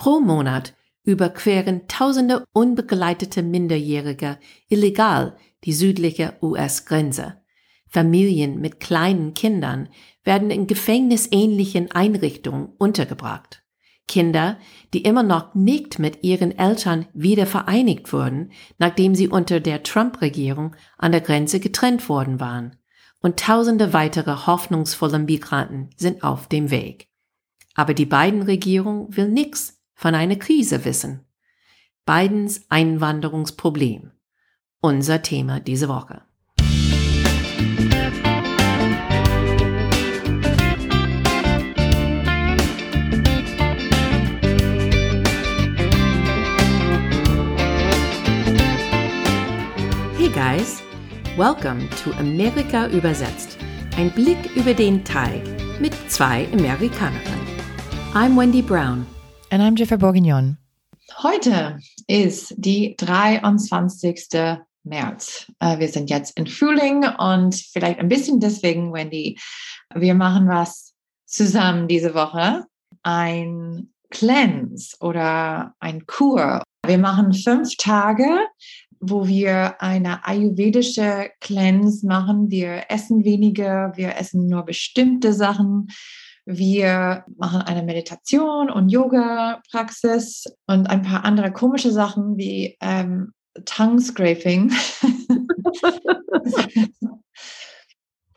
Pro 0.00 0.18
Monat 0.18 0.72
überqueren 1.04 1.86
tausende 1.86 2.46
unbegleitete 2.54 3.42
Minderjährige 3.42 4.38
illegal 4.70 5.36
die 5.64 5.74
südliche 5.74 6.38
US-Grenze. 6.40 7.42
Familien 7.86 8.62
mit 8.62 8.80
kleinen 8.80 9.34
Kindern 9.34 9.90
werden 10.24 10.50
in 10.50 10.66
gefängnisähnlichen 10.66 11.90
Einrichtungen 11.90 12.70
untergebracht. 12.78 13.62
Kinder, 14.08 14.56
die 14.94 15.02
immer 15.02 15.22
noch 15.22 15.54
nicht 15.54 15.98
mit 15.98 16.24
ihren 16.24 16.58
Eltern 16.58 17.04
wieder 17.12 17.44
vereinigt 17.44 18.10
wurden, 18.10 18.52
nachdem 18.78 19.14
sie 19.14 19.28
unter 19.28 19.60
der 19.60 19.82
Trump-Regierung 19.82 20.76
an 20.96 21.12
der 21.12 21.20
Grenze 21.20 21.60
getrennt 21.60 22.08
worden 22.08 22.40
waren. 22.40 22.74
Und 23.20 23.38
tausende 23.38 23.92
weitere 23.92 24.46
hoffnungsvolle 24.46 25.18
Migranten 25.18 25.90
sind 25.98 26.24
auf 26.24 26.48
dem 26.48 26.70
Weg. 26.70 27.10
Aber 27.74 27.92
die 27.92 28.06
Biden-Regierung 28.06 29.14
will 29.14 29.28
nichts 29.28 29.76
von 30.00 30.14
einer 30.14 30.36
Krise 30.36 30.86
wissen. 30.86 31.26
Bidens 32.06 32.64
Einwanderungsproblem. 32.70 34.12
Unser 34.80 35.20
Thema 35.20 35.60
diese 35.60 35.90
Woche. 35.90 36.22
Hey 50.16 50.30
guys, 50.30 50.82
welcome 51.36 51.86
to 52.02 52.10
Amerika 52.12 52.88
übersetzt. 52.88 53.58
Ein 53.98 54.10
Blick 54.12 54.56
über 54.56 54.72
den 54.72 55.04
Teig 55.04 55.42
mit 55.78 55.92
zwei 56.10 56.48
Amerikanerinnen. 56.54 57.50
I'm 58.14 58.34
Wendy 58.34 58.62
Brown. 58.62 59.04
And 59.50 59.62
I'm 59.62 59.76
Jennifer 59.76 59.98
Bourguignon. 59.98 60.56
Heute 61.22 61.80
ist 62.06 62.54
die 62.56 62.94
23. 62.96 64.28
März. 64.84 65.50
Äh, 65.58 65.78
wir 65.80 65.88
sind 65.88 66.08
jetzt 66.08 66.38
in 66.38 66.46
Frühling 66.46 67.04
und 67.18 67.56
vielleicht 67.56 67.98
ein 67.98 68.08
bisschen 68.08 68.38
deswegen, 68.38 68.92
Wendy, 68.92 69.38
wir 69.94 70.14
machen 70.14 70.48
was 70.48 70.94
zusammen 71.26 71.88
diese 71.88 72.14
Woche. 72.14 72.64
Ein 73.02 73.90
Cleanse 74.10 74.96
oder 75.00 75.74
ein 75.80 76.06
Kur. 76.06 76.62
Wir 76.86 76.98
machen 76.98 77.32
fünf 77.32 77.76
Tage 77.76 78.46
wo 79.00 79.26
wir 79.26 79.80
eine 79.80 80.26
ayurvedische 80.26 81.30
Cleanse 81.40 82.06
machen. 82.06 82.50
Wir 82.50 82.84
essen 82.90 83.24
weniger, 83.24 83.92
wir 83.96 84.16
essen 84.16 84.46
nur 84.46 84.64
bestimmte 84.64 85.32
Sachen. 85.32 85.88
Wir 86.52 87.24
machen 87.36 87.62
eine 87.62 87.84
Meditation 87.84 88.70
und 88.70 88.88
Yoga-Praxis 88.88 90.46
und 90.66 90.90
ein 90.90 91.02
paar 91.02 91.24
andere 91.24 91.52
komische 91.52 91.92
Sachen 91.92 92.36
wie 92.36 92.76
ähm, 92.80 93.32
Tongue 93.64 94.00
Scraping. 94.00 94.72
ein 95.02 95.48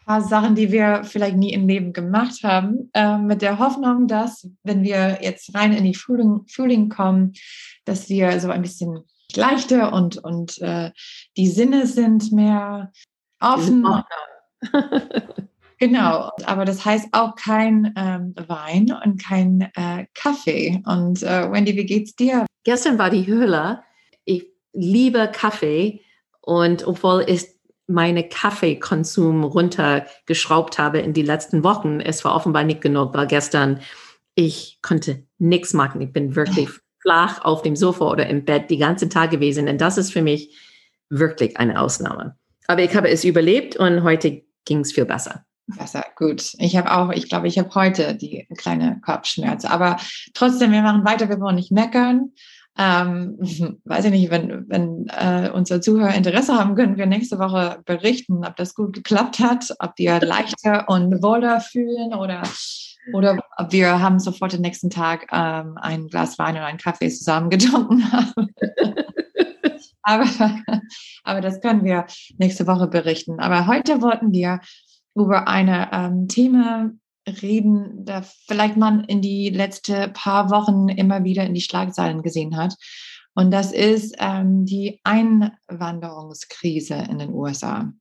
paar 0.06 0.22
Sachen, 0.22 0.54
die 0.54 0.72
wir 0.72 1.04
vielleicht 1.06 1.38
nie 1.38 1.54
im 1.54 1.68
Leben 1.68 1.92
gemacht 1.92 2.44
haben, 2.44 2.92
äh, 2.94 3.18
mit 3.18 3.42
der 3.42 3.58
Hoffnung, 3.58 4.08
dass, 4.08 4.48
wenn 4.62 4.84
wir 4.84 5.20
jetzt 5.24 5.56
rein 5.56 5.74
in 5.74 5.84
die 5.84 5.96
Frühling, 5.96 6.42
Frühling 6.48 6.90
kommen, 6.90 7.34
dass 7.86 8.10
wir 8.10 8.40
so 8.40 8.52
ein 8.52 8.62
bisschen 8.62 9.00
leichter 9.36 9.92
und, 9.92 10.18
und 10.18 10.62
äh, 10.62 10.92
die 11.36 11.48
Sinne 11.48 11.88
sind 11.88 12.32
mehr 12.32 12.92
offen. 13.40 13.88
genau, 15.88 16.32
aber 16.46 16.66
das 16.66 16.86
heißt 16.86 17.10
auch 17.12 17.36
kein 17.36 17.94
ähm, 17.96 18.34
Wein 18.48 18.96
und 19.04 19.22
kein 19.22 19.70
äh, 19.76 20.06
Kaffee. 20.14 20.82
Und 20.86 21.24
äh, 21.24 21.52
Wendy, 21.52 21.76
wie 21.76 21.86
geht's 21.86 22.16
dir? 22.16 22.46
Gestern 22.64 22.98
war 22.98 23.10
die 23.10 23.28
Höhle. 23.28 23.84
Ich 24.26 24.48
liebe 24.74 25.30
Kaffee 25.34 26.02
und 26.42 26.88
obwohl 26.88 27.26
ich 27.28 27.48
meine 27.88 28.28
Kaffeekonsum 28.28 29.44
runtergeschraubt 29.44 30.80
habe 30.80 31.00
in 31.00 31.14
die 31.14 31.22
letzten 31.22 31.64
Wochen, 31.64 32.00
es 32.00 32.24
war 32.24 32.36
offenbar 32.36 32.64
nicht 32.64 32.82
genug, 32.82 33.14
weil 33.14 33.28
gestern 33.28 33.82
ich 34.36 34.80
konnte 34.82 35.24
nichts 35.38 35.74
machen. 35.74 36.02
Ich 36.02 36.14
bin 36.14 36.36
wirklich 36.36 36.70
flach 37.02 37.44
auf 37.44 37.62
dem 37.62 37.76
Sofa 37.76 38.10
oder 38.10 38.28
im 38.28 38.46
Bett 38.46 38.70
die 38.70 38.78
ganze 38.78 39.10
Tag 39.10 39.32
gewesen. 39.32 39.68
Und 39.68 39.82
das 39.82 39.98
ist 39.98 40.14
für 40.14 40.22
mich 40.22 40.58
wirklich 41.10 41.58
eine 41.58 41.80
Ausnahme. 41.80 42.38
Aber 42.68 42.82
ich 42.82 42.96
habe 42.96 43.10
es 43.10 43.26
überlebt 43.26 43.76
und 43.76 44.04
heute 44.04 44.44
ging 44.66 44.80
es 44.80 44.94
viel 44.94 45.06
besser. 45.06 45.46
Besser, 45.68 46.06
gut. 46.16 46.54
Ich 46.58 46.76
habe 46.76 46.92
auch, 46.92 47.12
ich 47.12 47.30
glaube, 47.30 47.48
ich 47.48 47.58
habe 47.58 47.74
heute 47.74 48.16
die 48.16 48.48
kleine 48.58 49.00
Kopfschmerzen. 49.02 49.68
Aber 49.68 49.98
trotzdem, 50.34 50.72
wir 50.72 50.82
machen 50.82 51.06
weiter, 51.06 51.30
wir 51.30 51.40
wollen 51.40 51.56
nicht 51.56 51.72
meckern. 51.72 52.32
Ähm, 52.78 53.38
weiß 53.86 54.06
ich 54.06 54.12
nicht, 54.12 54.32
wenn, 54.32 54.68
wenn 54.68 55.08
äh, 55.08 55.50
unsere 55.54 55.80
Zuhörer 55.80 56.16
Interesse 56.16 56.58
haben, 56.58 56.76
können 56.76 56.98
wir 56.98 57.06
nächste 57.06 57.40
Woche 57.40 57.82
berichten, 57.86 58.46
ob 58.46 58.56
das 58.58 58.76
gut 58.76 58.94
geklappt 58.94 59.40
hat, 59.40 59.74
ob 59.80 59.94
wir 59.98 60.20
leichter 60.26 60.90
und 60.90 61.22
wohler 61.24 61.62
fühlen 61.62 62.14
oder 62.14 62.44
oder 63.12 63.38
wir 63.70 64.00
haben 64.00 64.18
sofort 64.18 64.54
den 64.54 64.62
nächsten 64.62 64.90
Tag 64.90 65.28
ähm, 65.34 65.78
ein 65.82 66.08
Glas 66.08 66.40
Wein 66.40 66.56
und 66.56 66.62
einen 66.62 66.78
Kaffee 66.78 67.10
zusammen 67.10 67.50
getrunken 67.50 68.02
aber, 70.04 70.26
aber 71.24 71.42
das 71.42 71.60
können 71.62 71.84
wir 71.84 72.06
nächste 72.38 72.68
Woche 72.68 72.88
berichten. 72.88 73.40
Aber 73.40 73.68
heute 73.68 74.02
wollten 74.02 74.32
wir 74.32 74.60
über 75.16 75.48
eine 75.48 75.90
ähm, 75.92 76.28
Thema 76.28 76.92
reden, 77.28 78.06
da 78.06 78.22
vielleicht 78.22 78.78
man 78.78 79.04
in 79.06 79.22
die 79.22 79.50
letzten 79.50 80.12
paar 80.14 80.50
Wochen 80.50 80.90
immer 80.90 81.24
wieder 81.24 81.46
in 81.46 81.54
die 81.54 81.62
Schlagzeilen 81.62 82.22
gesehen 82.22 82.58
hat. 82.58 82.76
Und 83.36 83.52
das 83.52 83.72
ist 83.72 84.16
ähm, 84.20 84.66
die 84.66 85.00
Einwanderungskrise 85.04 86.96
in 87.10 87.20
den 87.20 87.34
USA. 87.34 87.92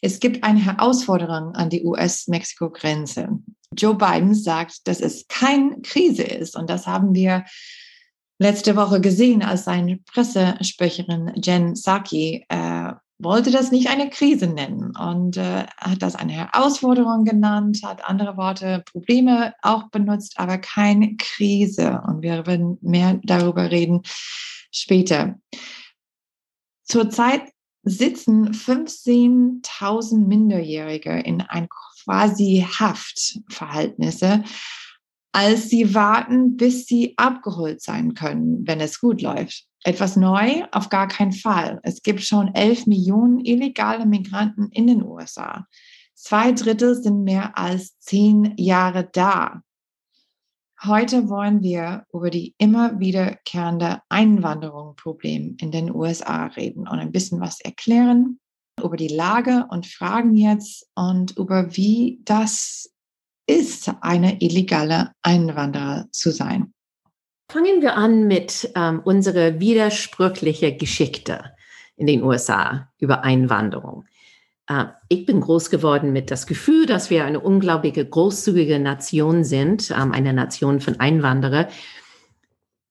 Es 0.00 0.18
gibt 0.18 0.42
eine 0.42 0.58
Herausforderung 0.58 1.54
an 1.54 1.70
die 1.70 1.84
US-Mexiko-Grenze. 1.84 3.28
Joe 3.76 3.94
Biden 3.94 4.34
sagt, 4.34 4.88
dass 4.88 5.00
es 5.00 5.28
keine 5.28 5.80
Krise 5.82 6.24
ist. 6.24 6.56
Und 6.56 6.68
das 6.68 6.86
haben 6.86 7.14
wir 7.14 7.44
letzte 8.38 8.74
Woche 8.74 9.00
gesehen, 9.00 9.42
als 9.42 9.64
seine 9.64 9.98
Pressesprecherin 10.12 11.32
Jen 11.36 11.74
Psaki 11.74 12.44
äh, 12.48 12.92
wollte 13.22 13.50
das 13.50 13.70
nicht 13.70 13.88
eine 13.88 14.10
Krise 14.10 14.46
nennen 14.46 14.96
und 14.96 15.36
äh, 15.36 15.66
hat 15.76 16.02
das 16.02 16.16
eine 16.16 16.32
Herausforderung 16.32 17.24
genannt, 17.24 17.80
hat 17.84 18.04
andere 18.04 18.36
Worte, 18.36 18.82
Probleme 18.90 19.54
auch 19.62 19.88
benutzt, 19.90 20.34
aber 20.38 20.58
keine 20.58 21.16
Krise. 21.16 22.02
Und 22.06 22.22
wir 22.22 22.46
werden 22.46 22.78
mehr 22.80 23.20
darüber 23.22 23.70
reden 23.70 24.02
später. 24.70 25.38
Zurzeit 26.84 27.42
sitzen 27.84 28.52
15.000 28.52 30.26
Minderjährige 30.26 31.18
in 31.20 31.40
ein 31.42 31.68
quasi 31.68 32.66
Haftverhältnisse, 32.68 34.44
als 35.32 35.70
sie 35.70 35.94
warten, 35.94 36.56
bis 36.56 36.86
sie 36.86 37.14
abgeholt 37.16 37.82
sein 37.82 38.14
können, 38.14 38.66
wenn 38.66 38.80
es 38.80 39.00
gut 39.00 39.22
läuft. 39.22 39.66
Etwas 39.84 40.16
neu? 40.16 40.64
Auf 40.70 40.90
gar 40.90 41.08
keinen 41.08 41.32
Fall. 41.32 41.80
Es 41.82 42.02
gibt 42.02 42.22
schon 42.22 42.54
11 42.54 42.86
Millionen 42.86 43.40
illegale 43.40 44.06
Migranten 44.06 44.68
in 44.70 44.86
den 44.86 45.02
USA. 45.02 45.66
Zwei 46.14 46.52
Drittel 46.52 46.94
sind 46.94 47.24
mehr 47.24 47.58
als 47.58 47.98
zehn 47.98 48.54
Jahre 48.56 49.08
da. 49.12 49.62
Heute 50.84 51.28
wollen 51.28 51.62
wir 51.62 52.06
über 52.12 52.30
die 52.30 52.54
immer 52.58 53.00
wiederkehrende 53.00 54.00
Einwanderungsproblem 54.08 55.56
in 55.60 55.70
den 55.70 55.94
USA 55.94 56.46
reden 56.46 56.86
und 56.86 56.98
ein 56.98 57.12
bisschen 57.12 57.40
was 57.40 57.60
erklären 57.60 58.38
über 58.82 58.96
die 58.96 59.08
Lage 59.08 59.66
und 59.70 59.86
fragen 59.86 60.34
jetzt 60.34 60.88
und 60.94 61.36
über 61.36 61.76
wie 61.76 62.20
das 62.24 62.91
ist, 63.46 63.92
eine 64.00 64.40
illegale 64.40 65.12
Einwanderer 65.22 66.06
zu 66.12 66.30
sein. 66.30 66.72
Fangen 67.50 67.82
wir 67.82 67.96
an 67.96 68.26
mit 68.26 68.70
ähm, 68.74 69.00
unserer 69.04 69.60
widersprüchliche 69.60 70.76
Geschichte 70.76 71.52
in 71.96 72.06
den 72.06 72.22
USA 72.22 72.88
über 72.98 73.24
Einwanderung. 73.24 74.06
Äh, 74.68 74.86
ich 75.08 75.26
bin 75.26 75.40
groß 75.40 75.70
geworden 75.70 76.12
mit 76.12 76.30
das 76.30 76.46
Gefühl, 76.46 76.86
dass 76.86 77.10
wir 77.10 77.24
eine 77.24 77.40
unglaubliche 77.40 78.08
großzügige 78.08 78.78
Nation 78.78 79.44
sind, 79.44 79.90
ähm, 79.90 80.12
eine 80.12 80.32
Nation 80.32 80.80
von 80.80 80.98
Einwanderern. 80.98 81.66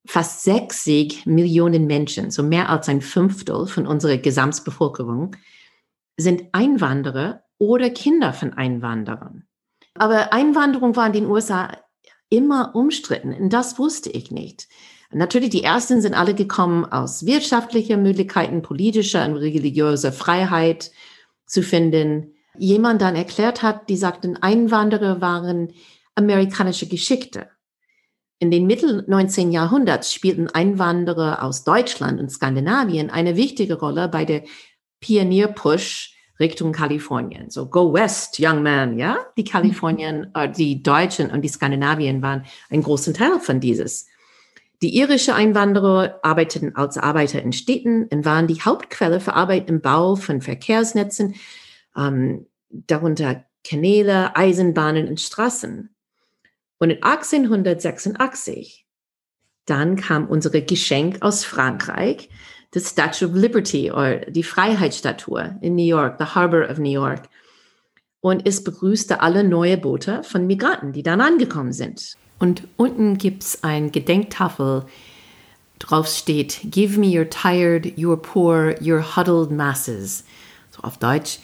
Fast 0.05 0.43
60 0.43 1.25
Millionen 1.25 1.87
Menschen, 1.87 2.31
so 2.31 2.43
mehr 2.43 2.69
als 2.69 2.89
ein 2.89 3.01
Fünftel 3.01 3.67
von 3.67 3.87
unserer 3.87 4.17
Gesamtbevölkerung, 4.17 5.35
sind 6.17 6.43
Einwanderer 6.51 7.43
oder 7.57 7.89
Kinder 7.89 8.33
von 8.33 8.53
Einwanderern. 8.53 9.47
Aber 10.01 10.33
Einwanderung 10.33 10.95
war 10.95 11.05
in 11.05 11.13
den 11.13 11.27
USA 11.27 11.77
immer 12.29 12.73
umstritten 12.73 13.35
und 13.35 13.53
das 13.53 13.77
wusste 13.77 14.09
ich 14.09 14.31
nicht. 14.31 14.67
Natürlich, 15.11 15.51
die 15.51 15.63
ersten 15.63 16.01
sind 16.01 16.15
alle 16.15 16.33
gekommen 16.33 16.85
aus 16.85 17.27
wirtschaftlicher 17.27 17.97
Möglichkeiten, 17.97 18.63
politischer 18.63 19.23
und 19.25 19.35
religiöser 19.35 20.11
Freiheit, 20.11 20.89
zu 21.45 21.61
finden. 21.61 22.33
Jemand 22.57 23.03
dann 23.03 23.15
erklärt 23.15 23.61
hat, 23.61 23.89
die 23.89 23.95
sagten, 23.95 24.37
Einwanderer 24.37 25.21
waren 25.21 25.71
amerikanische 26.15 26.87
Geschichte. 26.87 27.49
In 28.39 28.49
den 28.49 28.65
Mittel 28.65 29.05
19. 29.07 29.51
Jahrhunderts 29.51 30.11
spielten 30.11 30.47
Einwanderer 30.47 31.43
aus 31.43 31.63
Deutschland 31.63 32.19
und 32.19 32.31
Skandinavien 32.31 33.11
eine 33.11 33.35
wichtige 33.35 33.75
Rolle 33.75 34.07
bei 34.07 34.25
der 34.25 34.45
Pionierpush 34.99 36.10
Richtung 36.41 36.73
Kalifornien. 36.73 37.49
So 37.49 37.67
go 37.67 37.93
west, 37.93 38.37
young 38.39 38.61
man, 38.63 38.97
ja? 38.97 39.17
Die 39.37 39.45
Kalifornien, 39.45 40.31
äh, 40.33 40.51
die 40.51 40.83
Deutschen 40.83 41.31
und 41.31 41.43
die 41.43 41.47
Skandinavien 41.47 42.21
waren 42.21 42.45
ein 42.69 42.83
großer 42.83 43.13
Teil 43.13 43.39
von 43.39 43.61
dieses. 43.61 44.07
Die 44.81 44.97
irische 44.97 45.35
Einwanderer 45.35 46.19
arbeiteten 46.23 46.75
als 46.75 46.97
Arbeiter 46.97 47.41
in 47.41 47.53
Städten 47.53 48.05
und 48.07 48.25
waren 48.25 48.47
die 48.47 48.61
Hauptquelle 48.61 49.19
für 49.19 49.35
Arbeit 49.35 49.69
im 49.69 49.79
Bau 49.79 50.15
von 50.15 50.41
Verkehrsnetzen, 50.41 51.35
ähm, 51.95 52.47
darunter 52.69 53.45
Kanäle, 53.63 54.35
Eisenbahnen 54.35 55.07
und 55.07 55.21
Straßen. 55.21 55.93
Und 56.79 56.89
in 56.89 57.03
1886, 57.03 58.87
dann 59.65 59.95
kam 59.97 60.27
unsere 60.27 60.63
Geschenk 60.63 61.21
aus 61.21 61.45
Frankreich, 61.45 62.29
das 62.71 62.89
Statue 62.89 63.29
of 63.29 63.35
Liberty 63.35 63.91
oder 63.91 64.19
die 64.19 64.43
Freiheitsstatue 64.43 65.57
in 65.61 65.75
New 65.75 65.85
York, 65.85 66.15
the 66.19 66.25
Harbor 66.25 66.69
of 66.69 66.77
New 66.77 66.91
York. 66.91 67.29
Und 68.21 68.47
es 68.47 68.63
begrüßte 68.63 69.21
alle 69.21 69.43
neue 69.43 69.77
Boote 69.77 70.23
von 70.23 70.47
Migranten, 70.47 70.93
die 70.93 71.03
dann 71.03 71.21
angekommen 71.21 71.73
sind. 71.73 72.15
Und 72.39 72.67
unten 72.77 73.17
gibt 73.17 73.43
es 73.43 73.63
ein 73.63 73.91
Gedenktafel, 73.91 74.85
drauf 75.79 76.07
steht, 76.07 76.59
Give 76.63 76.99
me 76.99 77.07
your 77.07 77.29
tired, 77.29 77.97
your 77.97 78.21
poor, 78.21 78.75
your 78.81 79.15
huddled 79.15 79.51
masses. 79.51 80.23
So 80.69 80.83
auf 80.83 80.97
Deutsch, 80.97 81.39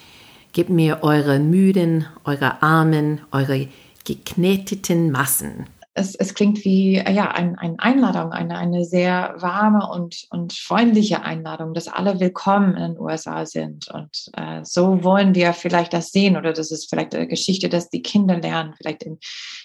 gebt 0.52 0.70
mir 0.70 1.02
eure 1.02 1.38
müden, 1.38 2.06
eure 2.24 2.62
armen, 2.62 3.20
eure 3.32 3.68
gekneteten 4.04 5.10
Massen. 5.10 5.66
Es, 5.98 6.14
es 6.14 6.34
klingt 6.34 6.64
wie 6.64 6.94
ja, 6.94 7.30
ein, 7.32 7.58
eine 7.58 7.78
Einladung, 7.78 8.32
eine, 8.32 8.56
eine 8.56 8.84
sehr 8.84 9.34
warme 9.38 9.88
und, 9.90 10.26
und 10.30 10.52
freundliche 10.52 11.22
Einladung, 11.22 11.74
dass 11.74 11.88
alle 11.88 12.20
willkommen 12.20 12.76
in 12.76 12.94
den 12.94 13.00
USA 13.00 13.44
sind. 13.44 13.88
Und 13.88 14.30
äh, 14.36 14.64
so 14.64 15.02
wollen 15.02 15.34
wir 15.34 15.52
vielleicht 15.52 15.92
das 15.92 16.12
sehen 16.12 16.36
oder 16.36 16.52
das 16.52 16.70
ist 16.70 16.88
vielleicht 16.88 17.14
eine 17.14 17.26
Geschichte, 17.26 17.68
dass 17.68 17.90
die 17.90 18.02
Kinder 18.02 18.38
lernen, 18.38 18.74
vielleicht 18.76 19.02
in 19.02 19.18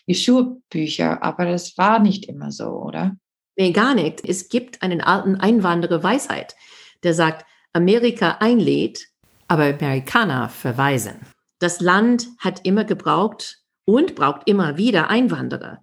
die 0.08 0.16
Schulbücher. 0.16 1.22
Aber 1.24 1.46
das 1.46 1.78
war 1.78 2.00
nicht 2.00 2.26
immer 2.26 2.52
so, 2.52 2.70
oder? 2.70 3.16
Nee, 3.56 3.72
gar 3.72 3.94
nicht. 3.94 4.28
Es 4.28 4.50
gibt 4.50 4.82
einen 4.82 5.02
alten 5.02 5.36
Einwanderer-Weisheit, 5.36 6.56
der 7.04 7.14
sagt, 7.14 7.46
Amerika 7.74 8.38
einlädt, 8.40 9.08
aber 9.48 9.66
Amerikaner 9.66 10.50
verweisen. 10.50 11.16
Das 11.60 11.80
Land 11.80 12.28
hat 12.40 12.66
immer 12.66 12.84
gebraucht, 12.84 13.64
und 13.86 14.16
braucht 14.16 14.48
immer 14.48 14.78
wieder 14.78 15.10
Einwanderer, 15.10 15.83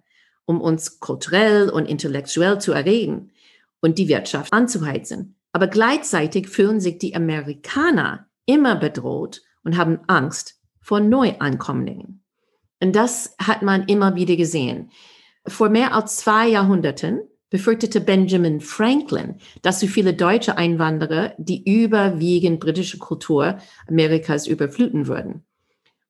um 0.51 0.59
uns 0.59 0.99
kulturell 0.99 1.69
und 1.69 1.87
intellektuell 1.87 2.59
zu 2.59 2.73
erregen 2.73 3.31
und 3.79 3.97
die 3.97 4.09
Wirtschaft 4.09 4.51
anzuheizen. 4.51 5.35
Aber 5.53 5.67
gleichzeitig 5.67 6.49
fühlen 6.49 6.81
sich 6.81 6.97
die 6.97 7.15
Amerikaner 7.15 8.27
immer 8.45 8.75
bedroht 8.75 9.41
und 9.63 9.77
haben 9.77 9.99
Angst 10.07 10.59
vor 10.81 10.99
Neuankommlingen. 10.99 12.23
Und 12.81 12.95
das 12.95 13.35
hat 13.39 13.61
man 13.61 13.83
immer 13.85 14.15
wieder 14.15 14.35
gesehen. 14.35 14.91
Vor 15.47 15.69
mehr 15.69 15.95
als 15.95 16.17
zwei 16.17 16.49
Jahrhunderten 16.49 17.21
befürchtete 17.49 18.01
Benjamin 18.01 18.59
Franklin, 18.59 19.35
dass 19.61 19.79
so 19.79 19.87
viele 19.87 20.13
deutsche 20.13 20.57
Einwanderer 20.57 21.33
die 21.37 21.63
überwiegend 21.63 22.59
britische 22.59 22.97
Kultur 22.97 23.57
Amerikas 23.87 24.47
überfluten 24.47 25.07
würden. 25.07 25.45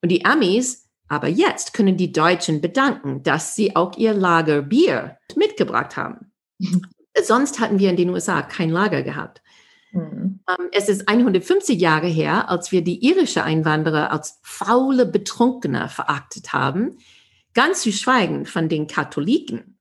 Und 0.01 0.09
die 0.09 0.25
Amis 0.25 0.87
aber 1.11 1.27
jetzt 1.27 1.73
können 1.73 1.97
die 1.97 2.13
Deutschen 2.13 2.61
bedanken, 2.61 3.21
dass 3.21 3.53
sie 3.53 3.75
auch 3.75 3.97
ihr 3.97 4.13
Lager 4.13 4.61
Bier 4.61 5.17
mitgebracht 5.35 5.97
haben. 5.97 6.31
Sonst 7.21 7.59
hatten 7.59 7.79
wir 7.79 7.89
in 7.89 7.97
den 7.97 8.11
USA 8.11 8.41
kein 8.41 8.69
Lager 8.69 9.03
gehabt. 9.03 9.41
Mhm. 9.91 10.39
Es 10.71 10.87
ist 10.87 11.09
150 11.09 11.81
Jahre 11.81 12.07
her, 12.07 12.49
als 12.49 12.71
wir 12.71 12.81
die 12.81 13.05
irische 13.05 13.43
Einwanderer 13.43 14.09
als 14.09 14.39
faule 14.41 15.05
Betrunkene 15.05 15.89
verachtet 15.89 16.53
haben, 16.53 16.97
ganz 17.53 17.81
zu 17.81 17.91
schweigen 17.91 18.45
von 18.45 18.69
den 18.69 18.87
Katholiken. 18.87 19.77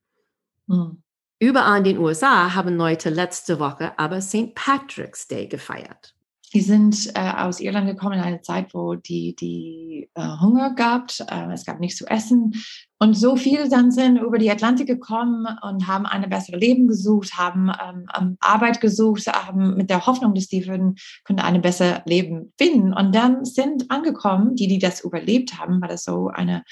Mhm. 0.67 1.01
Überall 1.39 1.79
in 1.79 1.85
den 1.85 1.99
USA 1.99 2.57
haben 2.57 2.77
Leute 2.77 3.09
letzte 3.09 3.61
Woche 3.61 3.97
aber 4.01 4.21
St. 4.21 4.57
Patrick's 4.57 5.29
Day 5.29 5.47
gefeiert. 5.47 6.17
Die 6.53 6.61
sind 6.61 7.13
äh, 7.15 7.33
aus 7.37 7.61
Irland 7.61 7.87
gekommen 7.87 8.15
in 8.15 8.21
eine 8.21 8.41
Zeit, 8.41 8.75
wo 8.75 8.95
die, 8.95 9.37
die 9.37 10.11
äh, 10.15 10.41
Hunger 10.41 10.75
gab. 10.75 11.11
Äh, 11.29 11.53
es 11.53 11.65
gab 11.65 11.79
nichts 11.79 11.99
zu 11.99 12.07
essen. 12.07 12.53
Und 12.99 13.15
so 13.15 13.37
viele 13.37 13.69
dann 13.69 13.91
sind 13.91 14.19
über 14.19 14.37
die 14.37 14.51
Atlantik 14.51 14.87
gekommen 14.87 15.47
und 15.63 15.87
haben 15.87 16.07
ein 16.07 16.29
besseres 16.29 16.61
Leben 16.61 16.87
gesucht, 16.87 17.39
haben 17.39 17.73
ähm, 18.19 18.37
Arbeit 18.41 18.81
gesucht, 18.81 19.27
haben 19.27 19.77
mit 19.77 19.89
der 19.91 20.07
Hoffnung, 20.07 20.35
dass 20.35 20.49
die 20.49 20.67
würden, 20.67 20.97
können 21.25 21.39
ein 21.39 21.63
besseres 21.63 22.03
Leben 22.05 22.53
finden. 22.59 22.93
Und 22.93 23.15
dann 23.15 23.45
sind 23.45 23.91
angekommen, 23.91 24.57
die, 24.57 24.67
die 24.67 24.79
das 24.79 25.03
überlebt 25.03 25.59
haben, 25.59 25.81
weil 25.81 25.89
das 25.89 26.05
so 26.05 26.29
eine 26.29 26.65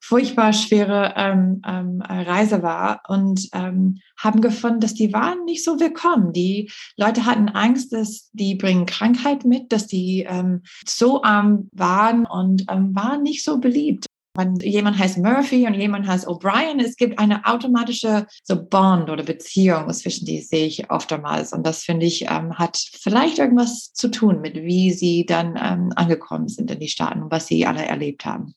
furchtbar 0.00 0.52
schwere 0.52 1.14
ähm, 1.16 1.62
ähm, 1.66 2.02
Reise 2.02 2.62
war 2.62 3.02
und 3.08 3.48
ähm, 3.52 3.98
haben 4.16 4.40
gefunden, 4.40 4.80
dass 4.80 4.94
die 4.94 5.12
waren 5.12 5.44
nicht 5.44 5.64
so 5.64 5.80
willkommen. 5.80 6.32
Die 6.32 6.70
Leute 6.96 7.26
hatten 7.26 7.48
Angst, 7.48 7.92
dass 7.92 8.30
die 8.32 8.54
bringen 8.54 8.86
Krankheit 8.86 9.44
mit, 9.44 9.72
dass 9.72 9.86
die 9.86 10.26
ähm, 10.28 10.62
so 10.86 11.22
arm 11.22 11.68
waren 11.72 12.26
und 12.26 12.64
ähm, 12.70 12.94
waren 12.94 13.22
nicht 13.22 13.44
so 13.44 13.58
beliebt. 13.58 14.06
Wenn 14.38 14.54
jemand 14.56 14.96
heißt 14.98 15.18
Murphy 15.18 15.66
und 15.66 15.74
jemand 15.74 16.06
heißt 16.06 16.28
O'Brien, 16.28 16.80
es 16.80 16.94
gibt 16.94 17.18
eine 17.18 17.44
automatische 17.44 18.24
so 18.44 18.54
Bond 18.64 19.10
oder 19.10 19.24
Beziehung 19.24 19.92
zwischen 19.92 20.26
die 20.26 20.40
sehe 20.42 20.66
ich 20.66 20.90
oftmals 20.92 21.52
und 21.52 21.66
das 21.66 21.82
finde 21.82 22.06
ich 22.06 22.22
ähm, 22.30 22.56
hat 22.56 22.76
vielleicht 22.76 23.38
irgendwas 23.40 23.92
zu 23.94 24.08
tun 24.08 24.40
mit 24.40 24.54
wie 24.54 24.92
sie 24.92 25.26
dann 25.26 25.58
ähm, 25.60 25.92
angekommen 25.96 26.46
sind 26.46 26.70
in 26.70 26.78
die 26.78 26.86
Staaten 26.86 27.24
und 27.24 27.32
was 27.32 27.48
sie 27.48 27.66
alle 27.66 27.84
erlebt 27.84 28.24
haben. 28.24 28.54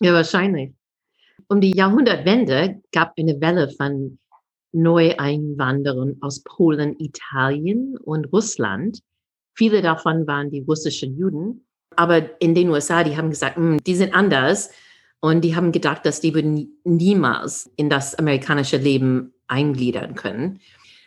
Ja, 0.00 0.12
wahrscheinlich. 0.12 0.72
Um 1.48 1.60
die 1.60 1.74
Jahrhundertwende 1.76 2.80
gab 2.92 3.12
eine 3.18 3.40
Welle 3.40 3.70
von 3.70 4.18
Neueinwanderern 4.72 6.16
aus 6.20 6.42
Polen, 6.42 6.96
Italien 6.98 7.96
und 7.98 8.26
Russland. 8.32 9.00
Viele 9.54 9.82
davon 9.82 10.26
waren 10.26 10.50
die 10.50 10.60
russischen 10.60 11.16
Juden. 11.16 11.66
Aber 11.96 12.40
in 12.40 12.54
den 12.54 12.70
USA, 12.70 13.04
die 13.04 13.16
haben 13.16 13.30
gesagt, 13.30 13.56
hm, 13.56 13.78
die 13.84 13.94
sind 13.94 14.14
anders. 14.14 14.70
Und 15.20 15.42
die 15.42 15.56
haben 15.56 15.72
gedacht, 15.72 16.04
dass 16.04 16.20
die 16.20 16.34
würden 16.34 16.78
niemals 16.84 17.70
in 17.76 17.88
das 17.88 18.14
amerikanische 18.14 18.76
Leben 18.76 19.32
eingliedern 19.46 20.14
können. 20.14 20.60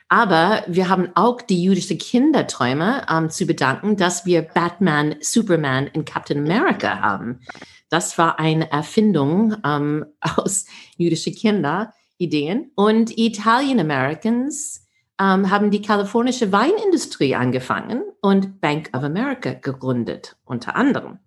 Aber 0.09 0.63
wir 0.67 0.87
haben 0.87 1.09
auch 1.15 1.41
die 1.41 1.61
jüdische 1.61 1.97
Kinderträume 1.97 3.05
ähm, 3.11 3.29
zu 3.29 3.45
bedanken, 3.45 3.97
dass 3.97 4.25
wir 4.25 4.41
Batman, 4.41 5.15
Superman 5.19 5.89
und 5.93 6.05
Captain 6.05 6.39
America 6.39 7.01
haben. 7.01 7.41
Das 7.89 8.17
war 8.17 8.39
eine 8.39 8.71
Erfindung 8.71 9.55
ähm, 9.65 10.05
aus 10.21 10.65
jüdischen 10.97 11.33
Kinderideen. 11.33 12.71
Und 12.75 13.17
Italian 13.17 13.79
Americans 13.79 14.87
ähm, 15.19 15.49
haben 15.49 15.71
die 15.71 15.81
kalifornische 15.81 16.51
Weinindustrie 16.51 17.35
angefangen 17.35 18.03
und 18.21 18.61
Bank 18.61 18.89
of 18.93 19.03
America 19.03 19.53
gegründet, 19.53 20.35
unter 20.45 20.75
anderem. 20.75 21.19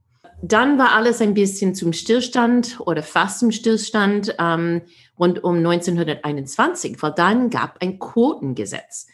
Dann 0.42 0.78
war 0.78 0.92
alles 0.92 1.20
ein 1.20 1.34
bisschen 1.34 1.74
zum 1.74 1.92
Stillstand 1.92 2.80
oder 2.80 3.02
fast 3.02 3.40
zum 3.40 3.52
Stillstand 3.52 4.34
ähm, 4.38 4.82
rund 5.18 5.44
um 5.44 5.56
1921, 5.56 7.02
weil 7.02 7.12
dann 7.12 7.50
gab 7.50 7.82
ein 7.82 7.98
Quotengesetz, 7.98 9.06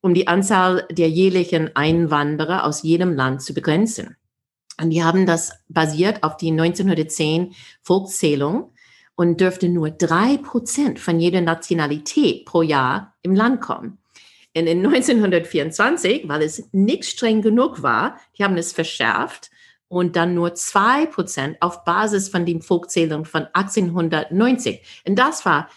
um 0.00 0.14
die 0.14 0.28
Anzahl 0.28 0.86
der 0.90 1.10
jährlichen 1.10 1.74
Einwanderer 1.74 2.64
aus 2.64 2.82
jedem 2.82 3.14
Land 3.14 3.42
zu 3.42 3.54
begrenzen. 3.54 4.16
Und 4.80 4.90
die 4.90 5.02
haben 5.02 5.26
das 5.26 5.52
basiert 5.68 6.22
auf 6.22 6.36
die 6.36 6.50
1910 6.50 7.54
Volkszählung 7.82 8.72
und 9.16 9.40
dürfte 9.40 9.68
nur 9.68 9.90
drei 9.90 10.36
Prozent 10.36 11.00
von 11.00 11.18
jeder 11.18 11.40
Nationalität 11.40 12.46
pro 12.46 12.62
Jahr 12.62 13.16
im 13.22 13.34
Land 13.34 13.60
kommen. 13.60 13.98
Und 14.56 14.66
in 14.66 14.86
1924, 14.86 16.28
weil 16.28 16.42
es 16.42 16.68
nicht 16.72 17.04
streng 17.04 17.42
genug 17.42 17.82
war, 17.82 18.18
die 18.36 18.44
haben 18.44 18.56
es 18.56 18.72
verschärft 18.72 19.50
und 19.88 20.16
dann 20.16 20.34
nur 20.34 20.54
zwei 20.54 21.06
Prozent 21.06 21.56
auf 21.60 21.84
Basis 21.84 22.28
von 22.28 22.46
den 22.46 22.62
Volkszählungen 22.62 23.24
von 23.24 23.46
1890. 23.52 25.02
Und 25.06 25.18
das 25.18 25.44
war 25.44 25.68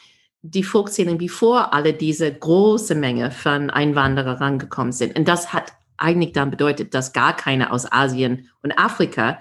die 0.41 0.63
Volkszählung, 0.63 1.17
bevor 1.17 1.74
alle 1.74 1.93
diese 1.93 2.31
große 2.31 2.96
Menge 2.96 3.31
von 3.31 3.70
Einwanderern 3.70 4.38
rangekommen 4.38 4.91
sind. 4.91 5.17
Und 5.17 5.27
das 5.27 5.53
hat 5.53 5.74
eigentlich 6.01 6.34
dann 6.34 6.51
bedeutet, 6.51 6.93
dass 6.93 7.13
gar 7.13 7.36
keine 7.36 7.72
aus 7.72 7.91
Asien 7.91 8.50
und 8.63 8.77
Afrika 8.77 9.39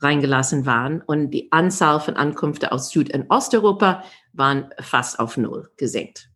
reingelassen 0.00 0.66
waren 0.66 1.02
und 1.02 1.30
die 1.30 1.52
Anzahl 1.52 2.00
von 2.00 2.16
Ankünften 2.16 2.70
aus 2.70 2.90
Süd- 2.90 3.14
und 3.14 3.30
Osteuropa 3.30 4.02
waren 4.32 4.70
fast 4.80 5.18
auf 5.18 5.36
Null 5.36 5.70
gesenkt. 5.76 6.28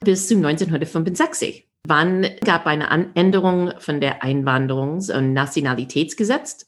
Bis 0.00 0.28
zu 0.28 0.36
1965. 0.36 1.68
Wann 1.86 2.26
gab 2.44 2.66
eine 2.66 3.10
Änderung 3.14 3.72
von 3.78 4.00
der 4.00 4.22
Einwanderungs- 4.22 5.14
und 5.14 5.32
Nationalitätsgesetz? 5.32 6.66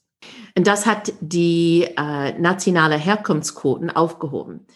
Und 0.56 0.66
das 0.66 0.86
hat 0.86 1.12
die 1.20 1.86
äh, 1.96 2.38
nationale 2.38 2.96
Herkunftsquoten 2.96 3.90
aufgehoben. 3.90 4.66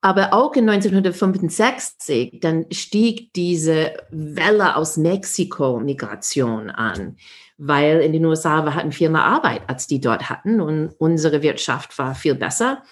Aber 0.00 0.32
auch 0.32 0.54
in 0.54 0.68
1965, 0.68 2.38
dann 2.40 2.66
stieg 2.70 3.32
diese 3.32 3.94
Welle 4.10 4.76
aus 4.76 4.96
Mexiko 4.96 5.80
Migration 5.80 6.70
an, 6.70 7.16
weil 7.56 8.00
in 8.00 8.12
den 8.12 8.24
USA 8.24 8.64
wir 8.64 8.74
hatten 8.74 8.92
viel 8.92 9.10
mehr 9.10 9.24
Arbeit, 9.24 9.62
als 9.66 9.88
die 9.88 10.00
dort 10.00 10.30
hatten 10.30 10.60
und 10.60 10.90
unsere 10.98 11.42
Wirtschaft 11.42 11.98
war 11.98 12.14
viel 12.14 12.36
besser. 12.36 12.84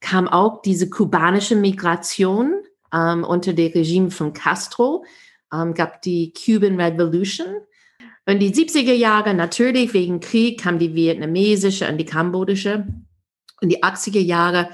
Kam 0.00 0.26
auch 0.26 0.62
diese 0.62 0.88
kubanische 0.88 1.54
Migration 1.54 2.54
ähm, 2.94 3.24
unter 3.24 3.52
dem 3.52 3.72
Regime 3.72 4.10
von 4.10 4.32
Castro, 4.32 5.04
ähm, 5.52 5.74
gab 5.74 6.00
die 6.00 6.32
Cuban 6.32 6.80
Revolution. 6.80 7.56
Und 8.24 8.38
die 8.38 8.54
70er 8.54 8.92
Jahre 8.92 9.34
natürlich 9.34 9.92
wegen 9.92 10.20
Krieg 10.20 10.60
kam 10.60 10.78
die 10.78 10.94
vietnamesische 10.94 11.88
und 11.88 11.98
die 11.98 12.04
kambodische. 12.04 12.86
Und 13.60 13.70
die 13.70 13.82
80er 13.82 14.20
Jahre 14.20 14.70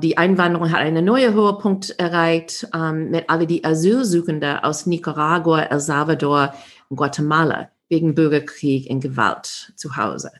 die 0.00 0.16
Einwanderung 0.16 0.70
hat 0.70 0.78
einen 0.78 1.04
neuen 1.04 1.34
Höhepunkt 1.34 1.90
erreicht 1.98 2.66
ähm, 2.74 3.10
mit 3.10 3.28
alle 3.28 3.46
die 3.46 3.62
Asylsuchenden 3.64 4.58
aus 4.60 4.86
Nicaragua, 4.86 5.64
El 5.64 5.80
Salvador 5.80 6.54
und 6.88 6.96
Guatemala 6.96 7.70
wegen 7.88 8.14
Bürgerkrieg 8.14 8.88
und 8.90 9.00
Gewalt 9.00 9.72
zu 9.76 9.96
Hause. 9.96 10.30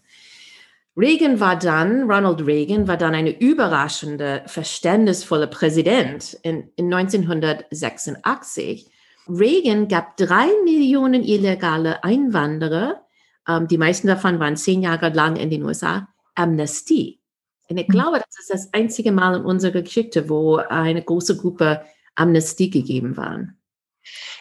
Reagan 0.97 1.41
war 1.41 1.57
dann, 1.59 2.11
Ronald 2.11 2.47
Reagan 2.47 2.89
war 2.89 2.97
dann 2.97 3.15
eine 3.15 3.39
überraschende, 3.39 4.43
verständnisvolle 4.47 5.47
Präsident 5.47 6.39
in, 6.43 6.71
in 6.77 6.93
1986. 6.93 8.87
Reagan 9.29 9.89
gab 9.89 10.17
drei 10.17 10.47
Millionen 10.65 11.23
illegale 11.23 12.03
Einwanderer, 12.03 13.03
ähm, 13.47 13.69
die 13.69 13.77
meisten 13.77 14.07
davon 14.07 14.41
waren 14.41 14.57
zehn 14.57 14.81
Jahre 14.81 15.11
lang 15.11 15.37
in 15.37 15.51
den 15.51 15.65
USA, 15.65 16.09
Amnestie. 16.35 17.21
Und 17.69 17.79
ich 17.79 17.89
mhm. 17.89 17.93
glaube, 17.93 18.19
das 18.19 18.39
ist 18.39 18.51
das 18.51 18.73
einzige 18.73 19.13
Mal 19.13 19.37
in 19.37 19.45
unserer 19.45 19.83
Geschichte, 19.83 20.29
wo 20.29 20.57
eine 20.57 21.03
große 21.03 21.37
Gruppe 21.37 21.83
Amnestie 22.15 22.71
gegeben 22.71 23.17
waren. 23.17 23.59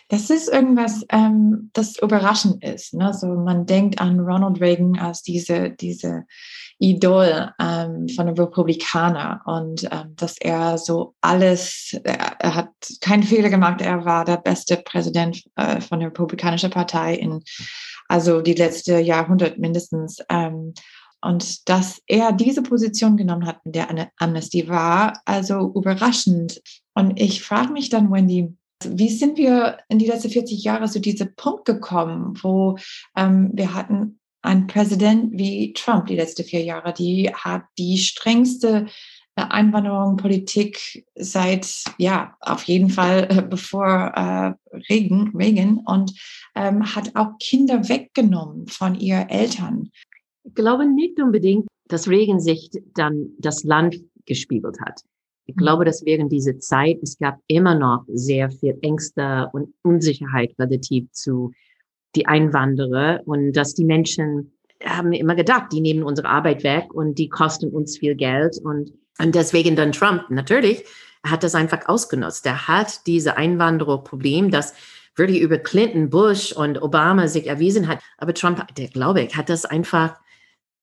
Das 0.10 0.29
ist 0.29 0.48
irgendwas, 0.48 1.03
ähm, 1.10 1.72
das 1.74 1.98
überraschend 1.98 2.63
ist. 2.63 2.94
Ne? 2.94 3.12
So, 3.13 3.27
man 3.27 3.65
denkt 3.65 4.00
an 4.00 4.20
Ronald 4.20 4.62
Reagan 4.62 5.00
als 5.00 5.24
diese, 5.24 5.72
diese 5.72 6.25
Idol 6.77 7.51
ähm, 7.60 8.08
von 8.10 8.27
den 8.27 8.38
Republikanern 8.38 9.41
und 9.46 9.84
ähm, 9.86 10.15
dass 10.15 10.38
er 10.38 10.77
so 10.77 11.15
alles, 11.22 11.98
er, 12.03 12.36
er, 12.39 12.55
hat 12.55 12.70
keinen 13.01 13.24
Fehler 13.24 13.50
gemacht, 13.50 13.82
er 13.82 14.05
war 14.05 14.25
der 14.25 14.38
beste 14.38 14.77
Präsident 14.77 15.44
äh, 15.55 15.82
von 15.82 16.00
der 16.00 16.10
Republikanischen 16.10 16.70
Partei 16.70 17.15
in 17.15 17.41
also 18.08 18.41
die 18.41 18.53
letzte 18.53 19.00
Jahrhundert 19.00 19.58
mindestens. 19.58 20.20
Und 21.25 21.67
dass 21.67 22.03
er 22.05 22.32
diese 22.34 22.62
Position 22.62 23.17
genommen 23.17 23.48
hat 23.48 23.65
mit 23.65 23.74
der 23.74 24.12
Amnestie 24.17 24.67
war 24.67 25.20
also 25.25 25.74
überraschend. 25.74 26.62
Und 26.94 27.20
ich 27.20 27.41
frage 27.41 27.74
mich 27.74 27.89
dann, 27.89 28.12
Wendy, 28.12 28.53
wie 28.88 29.10
sind 29.10 29.36
wir 29.36 29.79
in 29.89 29.98
die 29.98 30.05
letzten 30.05 30.29
40 30.29 30.63
Jahre 30.63 30.88
zu 30.88 31.01
diesem 31.01 31.34
Punkt 31.36 31.65
gekommen, 31.65 32.38
wo 32.44 32.77
ähm, 33.17 33.50
wir 33.53 33.74
hatten 33.74 34.20
einen 34.44 34.67
Präsident 34.67 35.32
wie 35.32 35.74
Trump 35.74 36.05
die 36.05 36.15
letzten 36.15 36.44
vier 36.44 36.63
Jahre, 36.63 36.94
die 36.94 37.32
hat 37.34 37.63
die 37.79 37.98
strengste 37.98 38.86
äh, 39.36 39.41
Einwanderung, 39.41 40.17
Politik 40.17 41.08
seit, 41.15 41.67
ja, 41.98 42.36
auf 42.39 42.65
jeden 42.65 42.91
Fall 42.91 43.27
äh, 43.32 43.41
bevor 43.41 43.88
äh, 44.15 44.53
Reagan, 44.91 45.32
Reagan 45.34 45.79
und 45.86 46.13
ähm, 46.53 46.96
hat 46.96 47.15
auch 47.15 47.39
Kinder 47.39 47.89
weggenommen 47.89 48.67
von 48.67 48.94
ihren 48.94 49.27
Eltern. 49.29 49.89
Ich 50.46 50.54
glaube 50.54 50.86
nicht 50.86 51.20
unbedingt, 51.20 51.68
dass 51.88 52.08
Reagan 52.08 52.40
sich 52.40 52.70
dann 52.94 53.30
das 53.40 53.64
Land 53.64 53.98
gespiegelt 54.25 54.80
hat. 54.82 55.02
Ich 55.46 55.56
glaube, 55.56 55.84
mhm. 55.84 55.86
dass 55.86 56.06
während 56.06 56.32
dieser 56.32 56.58
Zeit, 56.60 56.98
es 57.02 57.18
gab 57.18 57.40
immer 57.48 57.75
noch 57.75 58.06
sehr 58.08 58.50
viel 58.50 58.78
Ängste 58.82 59.50
und 59.54 59.74
Unsicherheit 59.84 60.56
relativ 60.58 61.12
zu 61.12 61.52
die 62.16 62.25
Einwanderer 62.28 63.22
und 63.25 63.54
dass 63.54 63.74
die 63.74 63.86
Menschen 63.86 64.52
haben 64.84 65.14
immer 65.14 65.36
gedacht, 65.36 65.72
die 65.72 65.82
nehmen 65.82 66.04
unsere 66.04 66.30
Arbeit 66.30 66.64
weg 66.64 66.94
und 66.94 67.18
die 67.18 67.30
kosten 67.30 67.70
uns 67.70 67.98
viel 67.98 68.16
Geld 68.16 68.58
und, 68.64 68.92
und 69.20 69.36
deswegen 69.36 69.75
dann 69.75 69.92
Trump 69.92 70.24
natürlich 70.30 70.84
hat 71.25 71.44
das 71.44 71.56
einfach 71.56 71.88
ausgenutzt. 71.88 72.46
Er 72.46 72.68
hat 72.68 73.08
diese 73.08 73.36
Einwandererproblem, 73.36 74.52
das 74.52 74.74
wirklich 75.16 75.42
über 75.42 75.58
Clinton, 75.58 76.10
Bush 76.10 76.52
und 76.52 76.82
Obama 76.82 77.28
sich 77.28 77.48
erwiesen 77.48 77.88
hat. 77.88 78.00
Aber 78.18 78.34
Trump, 78.34 78.64
der 78.75 78.88
glaube 78.90 79.22
ich, 79.22 79.36
hat 79.36 79.50
das 79.50 79.66
einfach 79.66 80.16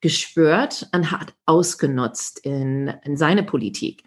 gespürt 0.02 0.88
und 0.92 1.10
hat 1.10 1.32
ausgenutzt 1.46 2.40
in, 2.40 2.92
in 3.04 3.16
seine 3.16 3.42
Politik. 3.42 4.04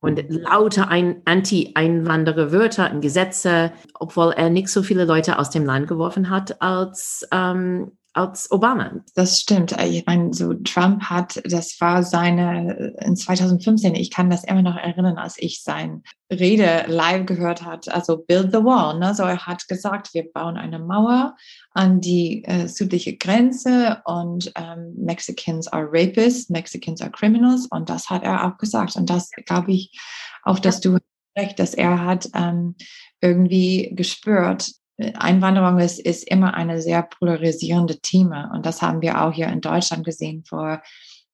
Und 0.00 0.22
lauter 0.28 0.88
ein, 0.88 1.22
Anti-Einwanderer-Wörter 1.24 2.92
und 2.92 3.00
Gesetze, 3.00 3.72
obwohl 3.94 4.32
er 4.32 4.50
nicht 4.50 4.68
so 4.68 4.82
viele 4.82 5.06
Leute 5.06 5.38
aus 5.38 5.48
dem 5.48 5.64
Land 5.64 5.88
geworfen 5.88 6.28
hat 6.28 6.60
als 6.60 7.26
ähm, 7.32 7.92
als 8.16 8.50
Obama. 8.50 8.92
Das 9.14 9.40
stimmt. 9.40 9.72
Ich 9.82 10.06
meine, 10.06 10.32
so 10.32 10.54
Trump 10.54 11.02
hat, 11.02 11.40
das 11.44 11.78
war 11.80 12.02
seine 12.02 12.94
in 13.00 13.14
2015, 13.14 13.94
ich 13.94 14.10
kann 14.10 14.30
das 14.30 14.44
immer 14.44 14.62
noch 14.62 14.76
erinnern, 14.76 15.18
als 15.18 15.36
ich 15.38 15.62
sein 15.62 16.02
Rede 16.32 16.84
live 16.88 17.26
gehört 17.26 17.62
hat, 17.62 17.88
also 17.88 18.16
Build 18.16 18.52
the 18.52 18.64
Wall. 18.64 18.98
Ne? 18.98 19.14
So 19.14 19.24
er 19.24 19.46
hat 19.46 19.68
gesagt, 19.68 20.14
wir 20.14 20.24
bauen 20.32 20.56
eine 20.56 20.78
Mauer 20.78 21.36
an 21.72 22.00
die 22.00 22.42
äh, 22.44 22.68
südliche 22.68 23.16
Grenze 23.16 24.00
und 24.06 24.50
ähm, 24.56 24.94
Mexicans 24.96 25.68
are 25.68 25.86
rapists, 25.90 26.48
Mexicans 26.48 27.02
are 27.02 27.10
criminals 27.10 27.66
und 27.66 27.90
das 27.90 28.08
hat 28.08 28.22
er 28.22 28.46
auch 28.46 28.56
gesagt. 28.56 28.96
Und 28.96 29.10
das 29.10 29.30
glaube 29.44 29.72
ich 29.72 29.96
auch, 30.42 30.58
dass 30.58 30.80
du 30.80 30.98
recht, 31.36 31.58
dass 31.58 31.74
er 31.74 32.04
hat 32.04 32.28
ähm, 32.34 32.76
irgendwie 33.20 33.92
gespürt, 33.94 34.72
Einwanderung 34.98 35.78
ist, 35.78 35.98
ist 35.98 36.28
immer 36.28 36.54
eine 36.54 36.80
sehr 36.80 37.02
polarisierende 37.02 37.98
Thema. 38.00 38.50
Und 38.54 38.64
das 38.64 38.82
haben 38.82 39.02
wir 39.02 39.22
auch 39.22 39.32
hier 39.32 39.48
in 39.48 39.60
Deutschland 39.60 40.04
gesehen 40.04 40.44
vor 40.44 40.82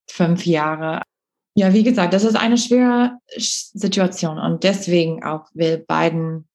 fünf 0.09 0.45
Jahren. 0.45 1.01
Ja, 1.55 1.73
wie 1.73 1.83
gesagt, 1.83 2.13
das 2.13 2.23
ist 2.23 2.35
eine 2.35 2.57
schwere 2.57 3.17
Situation. 3.37 4.37
Und 4.37 4.63
deswegen 4.63 5.23
auch 5.23 5.47
will 5.53 5.85
Biden 5.87 6.47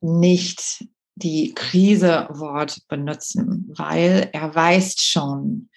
nicht 0.00 0.84
die 1.14 1.54
Krise-Wort 1.54 2.86
benutzen, 2.88 3.72
weil 3.76 4.30
er 4.32 4.54
weiß 4.54 5.00
schon, 5.00 5.68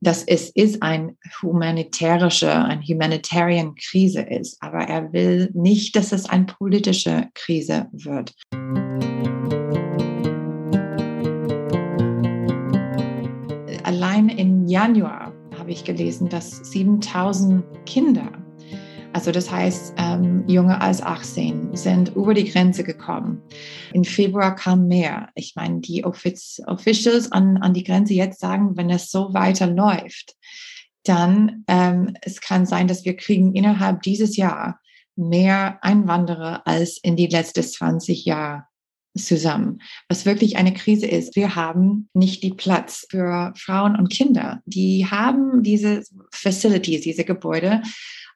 dass 0.00 0.24
es 0.24 0.50
ist 0.50 0.82
ein 0.82 1.16
humanitärische, 1.40 2.52
ein 2.52 2.82
humanitarian 2.82 3.74
Krise 3.76 4.22
ist, 4.22 4.60
aber 4.60 4.88
er 4.88 5.12
will 5.12 5.50
nicht, 5.54 5.94
dass 5.94 6.10
es 6.10 6.28
eine 6.28 6.46
politische 6.46 7.28
Krise 7.34 7.88
wird. 7.92 8.34
Allein 14.12 14.28
im 14.28 14.66
Januar 14.68 15.32
habe 15.58 15.70
ich 15.70 15.84
gelesen, 15.84 16.28
dass 16.28 16.50
7000 16.70 17.64
Kinder, 17.86 18.30
also 19.14 19.32
das 19.32 19.50
heißt 19.50 19.94
ähm, 19.96 20.44
junge 20.46 20.78
als 20.82 21.00
18, 21.00 21.74
sind 21.74 22.14
über 22.14 22.34
die 22.34 22.44
Grenze 22.44 22.84
gekommen. 22.84 23.40
Im 23.94 24.04
Februar 24.04 24.54
kam 24.54 24.86
mehr. 24.86 25.30
Ich 25.34 25.54
meine, 25.56 25.80
die 25.80 26.04
Offiz 26.04 26.60
Officials 26.66 27.32
an, 27.32 27.56
an 27.56 27.72
die 27.72 27.84
Grenze 27.84 28.12
jetzt 28.12 28.40
sagen, 28.40 28.76
wenn 28.76 28.90
es 28.90 29.10
so 29.10 29.32
weiterläuft, 29.32 30.34
dann 31.04 31.64
ähm, 31.66 32.14
es 32.20 32.42
kann 32.42 32.66
sein, 32.66 32.88
dass 32.88 33.06
wir 33.06 33.16
kriegen 33.16 33.54
innerhalb 33.54 34.02
dieses 34.02 34.36
Jahr 34.36 34.78
mehr 35.16 35.78
Einwanderer 35.82 36.66
als 36.66 36.98
in 37.02 37.16
die 37.16 37.28
letzten 37.28 37.62
20 37.62 38.26
Jahre 38.26 38.64
zusammen, 39.16 39.78
was 40.08 40.26
wirklich 40.26 40.56
eine 40.56 40.72
Krise 40.72 41.06
ist. 41.06 41.36
Wir 41.36 41.54
haben 41.54 42.08
nicht 42.14 42.42
die 42.42 42.54
Platz 42.54 43.06
für 43.10 43.52
Frauen 43.56 43.96
und 43.96 44.10
Kinder. 44.10 44.60
Die 44.64 45.06
haben 45.10 45.62
diese 45.62 46.02
Facilities, 46.32 47.02
diese 47.02 47.24
Gebäude, 47.24 47.82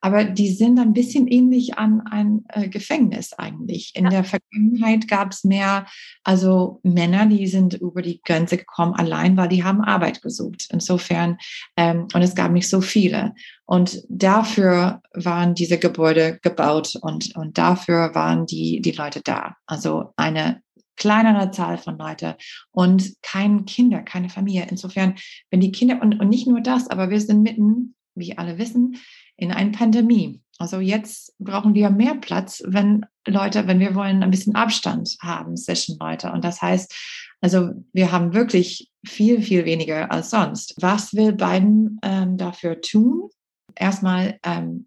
aber 0.00 0.24
die 0.24 0.52
sind 0.52 0.78
ein 0.78 0.92
bisschen 0.92 1.26
ähnlich 1.26 1.78
an 1.78 2.02
ein 2.10 2.44
äh, 2.50 2.68
Gefängnis 2.68 3.32
eigentlich. 3.32 3.92
In 3.94 4.04
ja. 4.04 4.10
der 4.10 4.24
Vergangenheit 4.24 5.08
gab 5.08 5.32
es 5.32 5.44
mehr, 5.44 5.86
also 6.22 6.80
Männer, 6.82 7.26
die 7.26 7.46
sind 7.46 7.74
über 7.74 8.02
die 8.02 8.20
Grenze 8.22 8.56
gekommen 8.56 8.94
allein, 8.94 9.36
weil 9.36 9.48
die 9.48 9.64
haben 9.64 9.80
Arbeit 9.80 10.22
gesucht. 10.22 10.68
Insofern, 10.70 11.38
ähm, 11.76 12.08
und 12.12 12.22
es 12.22 12.34
gab 12.34 12.52
nicht 12.52 12.68
so 12.68 12.80
viele. 12.80 13.34
Und 13.64 14.02
dafür 14.08 15.00
waren 15.14 15.54
diese 15.54 15.78
Gebäude 15.78 16.38
gebaut 16.42 16.94
und, 17.00 17.34
und 17.34 17.58
dafür 17.58 18.14
waren 18.14 18.46
die, 18.46 18.80
die 18.80 18.92
Leute 18.92 19.22
da. 19.24 19.56
Also 19.66 20.12
eine 20.16 20.62
kleinere 20.96 21.50
Zahl 21.50 21.78
von 21.78 21.98
Leute 21.98 22.36
und 22.72 23.14
kein 23.22 23.64
Kinder, 23.64 24.02
keine 24.02 24.28
Familie. 24.28 24.66
Insofern, 24.70 25.16
wenn 25.50 25.60
die 25.60 25.72
Kinder, 25.72 26.00
und, 26.02 26.20
und 26.20 26.28
nicht 26.28 26.46
nur 26.46 26.60
das, 26.60 26.88
aber 26.88 27.10
wir 27.10 27.20
sind 27.20 27.42
mitten, 27.42 27.94
wie 28.14 28.36
alle 28.38 28.58
wissen, 28.58 28.96
in 29.36 29.52
einer 29.52 29.72
Pandemie. 29.72 30.40
Also 30.58 30.80
jetzt 30.80 31.34
brauchen 31.38 31.74
wir 31.74 31.90
mehr 31.90 32.14
Platz, 32.14 32.62
wenn 32.66 33.04
Leute, 33.26 33.66
wenn 33.66 33.80
wir 33.80 33.94
wollen, 33.94 34.22
ein 34.22 34.30
bisschen 34.30 34.54
Abstand 34.54 35.16
haben 35.20 35.56
zwischen 35.56 35.98
Leute. 35.98 36.32
Und 36.32 36.44
das 36.44 36.62
heißt, 36.62 36.94
also 37.42 37.72
wir 37.92 38.12
haben 38.12 38.32
wirklich 38.32 38.90
viel, 39.06 39.42
viel 39.42 39.66
weniger 39.66 40.10
als 40.10 40.30
sonst. 40.30 40.74
Was 40.80 41.14
will 41.14 41.32
Biden 41.32 41.98
ähm, 42.02 42.38
dafür 42.38 42.80
tun? 42.80 43.28
Erstmal 43.74 44.38
ähm, 44.42 44.86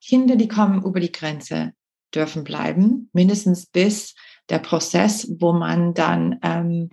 Kinder, 0.00 0.36
die 0.36 0.46
kommen 0.48 0.84
über 0.84 1.00
die 1.00 1.10
Grenze, 1.10 1.72
dürfen 2.14 2.44
bleiben, 2.44 3.10
mindestens 3.12 3.66
bis 3.66 4.14
der 4.48 4.58
Prozess, 4.58 5.32
wo 5.38 5.52
man 5.52 5.94
dann 5.94 6.38
ähm, 6.42 6.90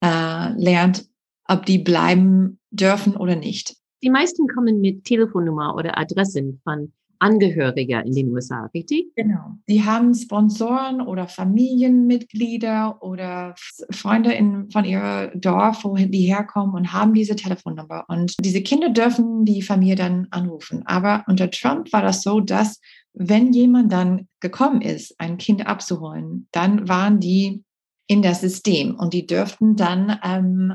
äh, 0.00 0.52
lernt, 0.52 1.06
ob 1.46 1.66
die 1.66 1.78
bleiben 1.78 2.58
dürfen 2.70 3.16
oder 3.16 3.36
nicht. 3.36 3.76
Die 4.02 4.10
meisten 4.10 4.48
kommen 4.48 4.80
mit 4.80 5.04
Telefonnummer 5.04 5.74
oder 5.74 5.98
Adressen 5.98 6.60
von 6.64 6.92
Angehörige 7.24 8.02
in 8.04 8.12
den 8.12 8.32
USA, 8.34 8.68
richtig? 8.74 9.06
Genau. 9.16 9.56
Die 9.66 9.82
haben 9.82 10.14
Sponsoren 10.14 11.00
oder 11.00 11.26
Familienmitglieder 11.26 13.02
oder 13.02 13.54
Freunde 13.90 14.32
in, 14.34 14.70
von 14.70 14.84
ihrem 14.84 15.40
Dorf, 15.40 15.84
wohin 15.84 16.12
die 16.12 16.26
herkommen 16.26 16.74
und 16.74 16.92
haben 16.92 17.14
diese 17.14 17.34
Telefonnummer. 17.34 18.04
Und 18.08 18.34
diese 18.44 18.60
Kinder 18.60 18.90
dürfen 18.90 19.46
die 19.46 19.62
Familie 19.62 19.96
dann 19.96 20.26
anrufen. 20.32 20.82
Aber 20.84 21.24
unter 21.26 21.50
Trump 21.50 21.90
war 21.94 22.02
das 22.02 22.22
so, 22.22 22.40
dass 22.40 22.78
wenn 23.14 23.54
jemand 23.54 23.90
dann 23.90 24.28
gekommen 24.40 24.82
ist, 24.82 25.18
ein 25.18 25.38
Kind 25.38 25.66
abzuholen, 25.66 26.48
dann 26.52 26.90
waren 26.90 27.20
die 27.20 27.64
in 28.06 28.20
das 28.20 28.42
System 28.42 28.96
und 28.96 29.14
die 29.14 29.26
dürften 29.26 29.76
dann, 29.76 30.18
ähm, 30.22 30.74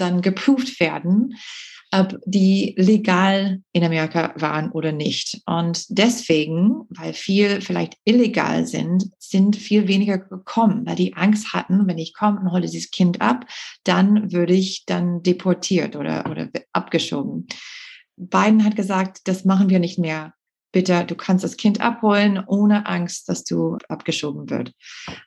dann 0.00 0.22
geprüft 0.22 0.80
werden 0.80 1.34
ob 1.92 2.20
die 2.24 2.74
legal 2.78 3.62
in 3.72 3.82
Amerika 3.82 4.32
waren 4.36 4.70
oder 4.70 4.92
nicht. 4.92 5.40
Und 5.46 5.86
deswegen, 5.88 6.82
weil 6.90 7.14
viel 7.14 7.60
vielleicht 7.60 7.96
illegal 8.04 8.66
sind, 8.66 9.10
sind 9.18 9.56
viel 9.56 9.88
weniger 9.88 10.18
gekommen, 10.18 10.86
weil 10.86 10.94
die 10.94 11.14
Angst 11.14 11.52
hatten, 11.52 11.86
wenn 11.88 11.98
ich 11.98 12.14
komme 12.14 12.40
und 12.40 12.52
hole 12.52 12.62
dieses 12.62 12.90
Kind 12.90 13.20
ab, 13.20 13.44
dann 13.82 14.32
würde 14.32 14.54
ich 14.54 14.84
dann 14.86 15.22
deportiert 15.22 15.96
oder, 15.96 16.30
oder 16.30 16.48
abgeschoben. 16.72 17.48
Biden 18.16 18.64
hat 18.64 18.76
gesagt, 18.76 19.20
das 19.24 19.44
machen 19.44 19.68
wir 19.68 19.80
nicht 19.80 19.98
mehr. 19.98 20.34
Bitte, 20.72 21.04
du 21.04 21.16
kannst 21.16 21.42
das 21.42 21.56
Kind 21.56 21.80
abholen 21.80 22.44
ohne 22.46 22.86
Angst, 22.86 23.28
dass 23.28 23.42
du 23.42 23.78
abgeschoben 23.88 24.50
wird. 24.50 24.72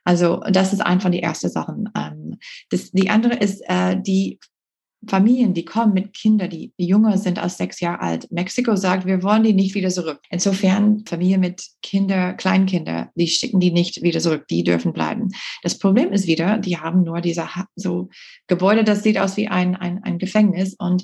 Also 0.05 0.41
das 0.49 0.71
ist 0.71 0.79
einfach 0.79 1.09
die 1.09 1.19
erste 1.19 1.49
Sache. 1.49 1.75
Ähm, 1.97 2.37
das, 2.69 2.91
die 2.91 3.09
andere 3.09 3.35
ist 3.35 3.61
äh, 3.67 4.01
die 4.01 4.39
Familien, 5.07 5.53
die 5.53 5.65
kommen 5.65 5.93
mit 5.93 6.13
Kindern, 6.13 6.49
die 6.49 6.71
jünger 6.77 7.17
sind 7.17 7.39
als 7.39 7.57
sechs 7.57 7.79
Jahre 7.79 8.01
alt. 8.01 8.31
Mexiko 8.31 8.75
sagt, 8.75 9.05
wir 9.05 9.23
wollen 9.23 9.43
die 9.43 9.53
nicht 9.53 9.75
wieder 9.75 9.89
zurück. 9.89 10.19
Insofern 10.29 11.03
Familien 11.05 11.41
mit 11.41 11.65
Kinder, 11.81 12.33
Kleinkinder, 12.33 13.11
die 13.15 13.27
schicken 13.27 13.59
die 13.59 13.71
nicht 13.71 14.01
wieder 14.01 14.19
zurück. 14.19 14.47
Die 14.49 14.63
dürfen 14.63 14.93
bleiben. 14.93 15.29
Das 15.61 15.77
Problem 15.77 16.11
ist 16.11 16.27
wieder, 16.27 16.57
die 16.57 16.77
haben 16.77 17.03
nur 17.03 17.21
diese 17.21 17.47
so 17.75 18.09
Gebäude, 18.47 18.83
das 18.83 19.03
sieht 19.03 19.17
aus 19.17 19.37
wie 19.37 19.47
ein, 19.47 19.75
ein, 19.75 20.03
ein 20.03 20.17
Gefängnis 20.17 20.75
und 20.77 21.03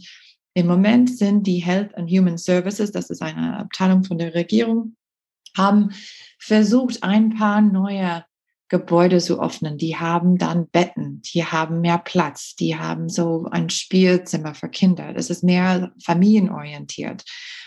im 0.54 0.68
Moment 0.68 1.16
sind 1.16 1.46
die 1.46 1.60
Health 1.60 1.96
and 1.96 2.10
Human 2.10 2.38
Services, 2.38 2.92
das 2.92 3.10
ist 3.10 3.22
eine 3.22 3.58
Abteilung 3.58 4.04
von 4.04 4.18
der 4.18 4.34
Regierung, 4.34 4.96
haben 5.56 5.92
versucht, 6.40 7.04
ein 7.04 7.30
paar 7.30 7.62
neue 7.62 8.24
Gebäude 8.70 9.18
zu 9.18 9.42
öffnen. 9.42 9.78
Die 9.78 9.98
haben 9.98 10.38
dann 10.38 10.70
Betten, 10.70 11.22
die 11.34 11.44
haben 11.44 11.82
mehr 11.82 11.98
Platz, 11.98 12.56
die 12.56 12.78
haben 12.78 13.10
so 13.10 13.48
ein 13.52 13.70
Spielzimmer 13.70 14.54
für 14.54 14.70
Kinder. 14.70 15.14
Das 15.14 15.30
ist 15.30 15.44
mehr 15.44 15.92
familienorientiert. 16.04 17.24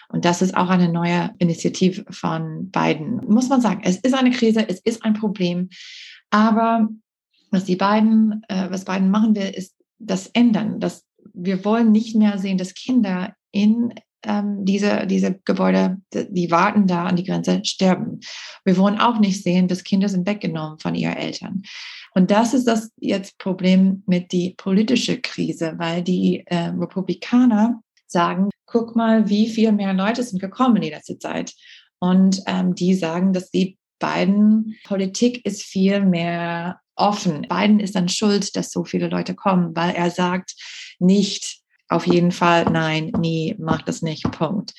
Und 0.08 0.24
das 0.24 0.42
ist 0.42 0.56
auch 0.56 0.68
eine 0.68 0.90
neue 0.90 1.30
Initiative 1.38 2.04
von 2.10 2.70
beiden. 2.70 3.16
Muss 3.26 3.48
man 3.48 3.60
sagen, 3.60 3.80
es 3.84 3.96
ist 3.96 4.14
eine 4.14 4.30
Krise, 4.30 4.68
es 4.68 4.78
ist 4.80 5.04
ein 5.04 5.14
Problem. 5.14 5.70
Aber 6.30 6.88
was 7.50 7.64
die 7.64 7.76
beiden, 7.76 8.42
äh, 8.48 8.70
was 8.70 8.84
beiden 8.84 9.10
machen 9.10 9.34
will, 9.34 9.50
ist 9.50 9.74
das 9.98 10.28
ändern. 10.28 10.80
Das, 10.80 11.04
wir 11.34 11.64
wollen 11.64 11.92
nicht 11.92 12.14
mehr 12.14 12.38
sehen, 12.38 12.58
dass 12.58 12.74
Kinder 12.74 13.34
in 13.50 13.94
ähm, 14.24 14.64
diese, 14.64 15.06
diese 15.06 15.38
Gebäude, 15.44 15.98
die 16.12 16.50
warten 16.50 16.86
da 16.86 17.04
an 17.04 17.16
die 17.16 17.24
Grenze, 17.24 17.60
sterben. 17.64 18.20
Wir 18.64 18.76
wollen 18.76 18.98
auch 18.98 19.18
nicht 19.18 19.42
sehen, 19.42 19.68
dass 19.68 19.84
Kinder 19.84 20.08
sind 20.08 20.26
weggenommen 20.26 20.78
von 20.78 20.94
ihren 20.94 21.16
Eltern. 21.16 21.62
Und 22.14 22.30
das 22.30 22.54
ist 22.54 22.66
das 22.66 22.90
jetzt 22.98 23.38
Problem 23.38 24.02
mit 24.06 24.32
die 24.32 24.54
politische 24.56 25.20
Krise, 25.20 25.74
weil 25.78 26.02
die 26.02 26.44
äh, 26.46 26.68
Republikaner 26.68 27.80
sagen, 28.06 28.50
guck 28.66 28.94
mal, 28.94 29.28
wie 29.28 29.48
viel 29.48 29.72
mehr 29.72 29.94
Leute 29.94 30.22
sind 30.22 30.40
gekommen 30.40 30.76
in 30.76 30.82
die 30.82 30.90
letzte 30.90 31.18
Zeit. 31.18 31.54
Und 31.98 32.42
ähm, 32.46 32.74
die 32.74 32.94
sagen, 32.94 33.32
dass 33.32 33.50
die 33.50 33.78
beiden 33.98 34.76
Politik 34.84 35.46
ist 35.46 35.62
viel 35.62 36.04
mehr 36.04 36.80
offen. 36.96 37.42
Biden 37.48 37.80
ist 37.80 37.94
dann 37.94 38.08
schuld, 38.08 38.54
dass 38.56 38.70
so 38.70 38.84
viele 38.84 39.08
Leute 39.08 39.34
kommen, 39.34 39.74
weil 39.74 39.94
er 39.94 40.10
sagt 40.10 40.54
nicht, 40.98 41.61
auf 41.92 42.06
jeden 42.06 42.32
Fall, 42.32 42.64
nein, 42.64 43.12
nie, 43.18 43.54
mach 43.58 43.82
das 43.82 44.02
nicht, 44.02 44.30
Punkt. 44.32 44.72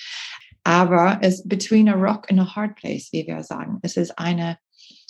Aber 0.64 1.20
es 1.22 1.48
between 1.48 1.90
a 1.90 1.94
rock 1.94 2.30
and 2.30 2.40
a 2.40 2.56
hard 2.56 2.76
place, 2.76 3.10
wie 3.12 3.28
wir 3.28 3.44
sagen. 3.44 3.80
Es 3.82 3.98
ist 3.98 4.18
eine 4.18 4.58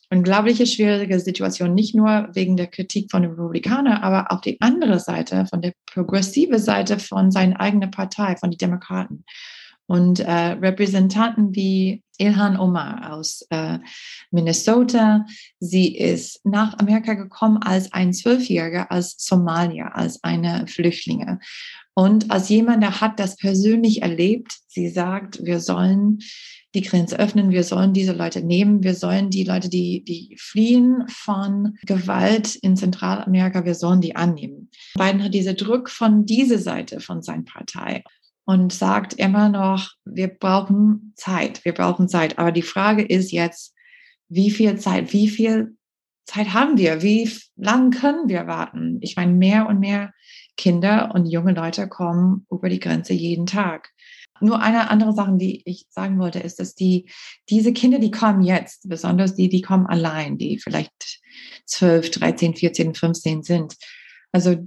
unglaubliche 0.10 0.66
schwierige 0.66 1.20
Situation, 1.20 1.74
nicht 1.74 1.96
nur 1.96 2.30
wegen 2.34 2.56
der 2.56 2.68
Kritik 2.68 3.10
von 3.10 3.24
den 3.24 3.32
Republikanern, 3.32 4.02
aber 4.02 4.32
auf 4.32 4.42
die 4.42 4.60
andere 4.62 5.00
Seite, 5.00 5.46
von 5.48 5.62
der 5.62 5.74
progressive 5.86 6.60
Seite 6.60 7.00
von 7.00 7.32
seiner 7.32 7.60
eigenen 7.60 7.92
Partei, 7.92 8.36
von 8.36 8.52
den 8.52 8.58
Demokraten. 8.58 9.26
Und 9.86 10.22
äh, 10.22 10.32
Repräsentanten 10.32 11.56
wie 11.56 12.04
Ilhan 12.18 12.58
Omar 12.58 13.14
aus 13.14 13.46
äh, 13.50 13.80
Minnesota, 14.32 15.26
sie 15.60 15.98
ist 15.98 16.46
nach 16.46 16.78
Amerika 16.80 17.16
gekommen 17.16 17.58
als 17.62 17.92
ein 17.92 18.14
Zwölfjähriger, 18.14 18.92
als 18.92 19.16
Somalier, 19.18 19.96
als 19.96 20.24
eine 20.24 20.68
Flüchtlinge. 20.68 21.40
Und 21.96 22.32
als 22.32 22.50
jemand, 22.50 22.82
der 22.82 23.02
hat 23.02 23.20
das 23.20 23.36
persönlich 23.38 24.02
erlebt, 24.02 24.58
sie 24.68 24.90
sagt, 24.90 25.44
wir 25.46 25.60
sollen 25.60 26.20
die 26.74 26.82
Grenze 26.82 27.20
öffnen, 27.20 27.52
wir 27.52 27.64
sollen 27.64 27.94
diese 27.94 28.14
Leute 28.14 28.42
nehmen, 28.42 28.84
wir 28.84 28.96
sollen 28.96 29.30
die 29.30 29.44
Leute, 29.44 29.70
die, 29.70 30.04
die 30.04 30.36
fliehen 30.40 31.04
von 31.08 31.78
Gewalt 31.86 32.56
in 32.56 32.76
Zentralamerika, 32.76 33.64
wir 33.64 33.76
sollen 33.76 34.02
die 34.02 34.16
annehmen. 34.16 34.72
Biden 34.96 35.24
hat 35.24 35.34
diese 35.34 35.54
Druck 35.54 35.90
von 35.90 36.26
dieser 36.26 36.58
Seite 36.58 37.00
von 37.00 37.22
seiner 37.22 37.44
Partei 37.44 38.04
und 38.46 38.74
sagt 38.74 39.14
immer 39.14 39.50
noch, 39.50 39.92
wir 40.04 40.28
brauchen 40.28 41.14
Zeit, 41.16 41.64
wir 41.64 41.74
brauchen 41.74 42.10
Zeit. 42.10 42.40
Aber 42.40 42.52
die 42.52 42.64
Frage 42.64 43.04
ist 43.04 43.32
jetzt, 43.32 43.76
wie 44.30 44.50
viel 44.50 44.78
Zeit, 44.78 45.14
wie 45.14 45.30
viel 45.30 45.78
Zeit 46.26 46.54
haben 46.54 46.78
wir? 46.78 47.02
Wie 47.02 47.30
lang 47.56 47.92
können 47.92 48.30
wir 48.30 48.48
warten? 48.48 48.98
Ich 49.02 49.16
meine, 49.16 49.34
mehr 49.34 49.68
und 49.68 49.80
mehr 49.80 50.12
Kinder 50.58 51.12
und 51.14 51.26
junge 51.26 51.54
Leute 51.54 51.88
kommen 51.88 52.46
über 52.50 52.70
die 52.70 52.80
Grenze 52.80 53.14
jeden 53.14 53.46
Tag. 53.46 53.90
Nur 54.40 54.62
eine 54.62 54.90
andere 54.90 55.14
Sache, 55.14 55.34
die 55.38 55.62
ich 55.66 55.86
sagen 55.90 56.20
wollte, 56.20 56.40
ist, 56.40 56.60
dass 56.60 56.76
die, 56.76 57.10
diese 57.50 57.72
Kinder, 57.72 58.00
die 58.00 58.12
kommen 58.12 58.42
jetzt, 58.42 58.90
besonders 58.90 59.36
die, 59.36 59.48
die 59.48 59.62
kommen 59.62 59.86
allein, 59.86 60.38
die 60.38 60.58
vielleicht 60.58 61.22
12, 61.66 62.12
13, 62.12 62.56
14, 62.56 62.96
15 62.96 63.44
sind. 63.44 63.76
Also 64.32 64.58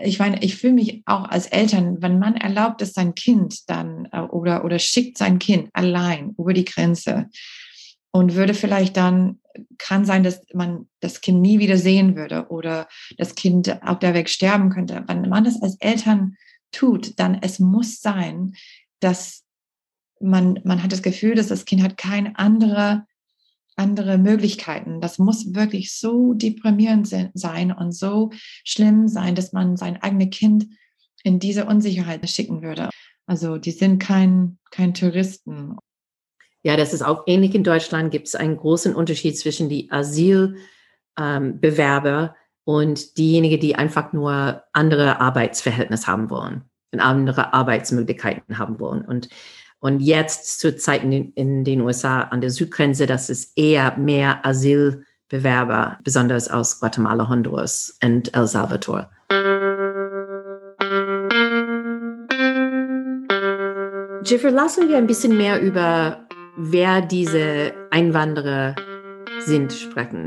ich 0.00 0.18
meine, 0.18 0.42
ich 0.42 0.56
fühle 0.56 0.74
mich 0.74 1.02
auch 1.06 1.28
als 1.28 1.46
Eltern, 1.46 2.00
wenn 2.00 2.18
man 2.18 2.36
erlaubt, 2.36 2.80
dass 2.80 2.92
sein 2.92 3.14
Kind 3.14 3.68
dann 3.68 4.08
äh, 4.12 4.20
oder, 4.20 4.64
oder 4.64 4.78
schickt 4.78 5.18
sein 5.18 5.38
Kind 5.38 5.68
allein 5.72 6.34
über 6.38 6.52
die 6.52 6.64
Grenze 6.64 7.28
und 8.10 8.34
würde 8.34 8.54
vielleicht 8.54 8.96
dann 8.96 9.40
kann 9.78 10.04
sein, 10.04 10.22
dass 10.22 10.42
man 10.54 10.88
das 11.00 11.20
Kind 11.20 11.40
nie 11.40 11.58
wieder 11.58 11.76
sehen 11.76 12.16
würde 12.16 12.48
oder 12.48 12.88
das 13.16 13.34
Kind 13.34 13.82
auf 13.82 13.98
der 13.98 14.14
Weg 14.14 14.28
sterben 14.28 14.70
könnte. 14.70 15.04
Wenn 15.06 15.28
man 15.28 15.44
das 15.44 15.62
als 15.62 15.76
Eltern 15.80 16.36
tut, 16.72 17.18
dann 17.18 17.38
es 17.40 17.58
muss 17.58 18.00
sein, 18.00 18.54
dass 19.00 19.44
man, 20.20 20.60
man 20.64 20.82
hat 20.82 20.92
das 20.92 21.02
Gefühl, 21.02 21.34
dass 21.34 21.48
das 21.48 21.64
Kind 21.64 21.82
hat 21.82 21.96
keine 21.96 22.38
andere, 22.38 23.06
andere 23.76 24.18
Möglichkeiten. 24.18 25.00
Das 25.00 25.18
muss 25.18 25.54
wirklich 25.54 25.92
so 25.92 26.34
deprimierend 26.34 27.08
sein 27.34 27.72
und 27.72 27.92
so 27.92 28.30
schlimm 28.64 29.08
sein, 29.08 29.34
dass 29.34 29.52
man 29.52 29.76
sein 29.76 30.02
eigenes 30.02 30.30
Kind 30.30 30.66
in 31.22 31.38
diese 31.38 31.66
Unsicherheit 31.66 32.28
schicken 32.28 32.62
würde. 32.62 32.90
Also 33.26 33.58
die 33.58 33.72
sind 33.72 33.98
kein, 33.98 34.58
kein 34.70 34.94
Touristen. 34.94 35.76
Ja, 36.62 36.76
das 36.76 36.92
ist 36.92 37.02
auch 37.02 37.24
ähnlich 37.26 37.54
in 37.54 37.64
Deutschland. 37.64 38.10
Gibt 38.10 38.26
es 38.28 38.34
einen 38.34 38.56
großen 38.56 38.94
Unterschied 38.94 39.38
zwischen 39.38 39.68
die 39.68 39.90
Asylbewerber 39.90 40.56
ähm, 41.16 42.30
und 42.64 43.16
diejenigen, 43.16 43.60
die 43.60 43.76
einfach 43.76 44.12
nur 44.12 44.64
andere 44.72 45.20
Arbeitsverhältnisse 45.20 46.06
haben 46.06 46.30
wollen 46.30 46.64
und 46.92 47.00
andere 47.00 47.52
Arbeitsmöglichkeiten 47.54 48.58
haben 48.58 48.80
wollen. 48.80 49.02
Und, 49.04 49.28
und 49.78 50.00
jetzt 50.00 50.60
zur 50.60 50.76
Zeit 50.76 51.04
in, 51.04 51.32
in 51.32 51.64
den 51.64 51.80
USA 51.80 52.22
an 52.22 52.40
der 52.40 52.50
Südgrenze, 52.50 53.06
das 53.06 53.30
ist 53.30 53.56
eher 53.56 53.96
mehr 53.96 54.44
Asylbewerber, 54.44 55.98
besonders 56.02 56.50
aus 56.50 56.80
Guatemala, 56.80 57.28
Honduras 57.28 57.96
und 58.02 58.34
El 58.34 58.46
Salvador. 58.46 59.10
Jeffrey, 64.24 64.50
lassen 64.50 64.88
wir 64.88 64.98
ein 64.98 65.06
bisschen 65.06 65.36
mehr 65.38 65.58
über 65.62 66.27
wer 66.58 67.00
diese 67.00 67.72
Einwanderer 67.90 68.74
sind, 69.46 69.72
sprechen. 69.72 70.26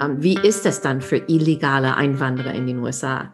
Ähm, 0.00 0.22
wie 0.22 0.38
ist 0.38 0.66
es 0.66 0.80
dann 0.80 1.00
für 1.00 1.18
illegale 1.28 1.96
Einwanderer 1.96 2.54
in 2.54 2.66
den 2.66 2.78
USA? 2.78 3.32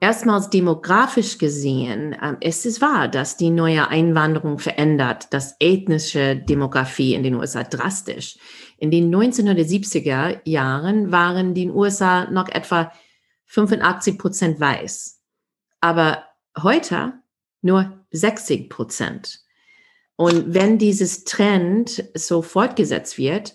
erstmals 0.00 0.48
demografisch 0.48 1.38
gesehen 1.38 2.16
ähm, 2.20 2.38
ist 2.40 2.66
es 2.66 2.80
wahr, 2.80 3.06
dass 3.06 3.36
die 3.36 3.50
neue 3.50 3.88
Einwanderung 3.88 4.58
verändert, 4.58 5.28
das 5.30 5.56
ethnische 5.60 6.36
Demografie 6.36 7.14
in 7.14 7.22
den 7.22 7.34
USA 7.34 7.62
drastisch. 7.62 8.38
In 8.78 8.90
den 8.90 9.14
1970er 9.14 10.40
Jahren 10.44 11.12
waren 11.12 11.54
die 11.54 11.68
USA 11.68 12.30
noch 12.30 12.48
etwa 12.48 12.90
85 13.46 14.18
Prozent 14.18 14.58
weiß, 14.58 15.20
aber 15.80 16.24
heute 16.60 17.12
nur 17.60 18.04
60 18.10 18.70
Prozent. 18.70 19.40
Und 20.20 20.52
wenn 20.52 20.76
dieses 20.76 21.24
Trend 21.24 22.04
so 22.12 22.42
fortgesetzt 22.42 23.16
wird, 23.16 23.54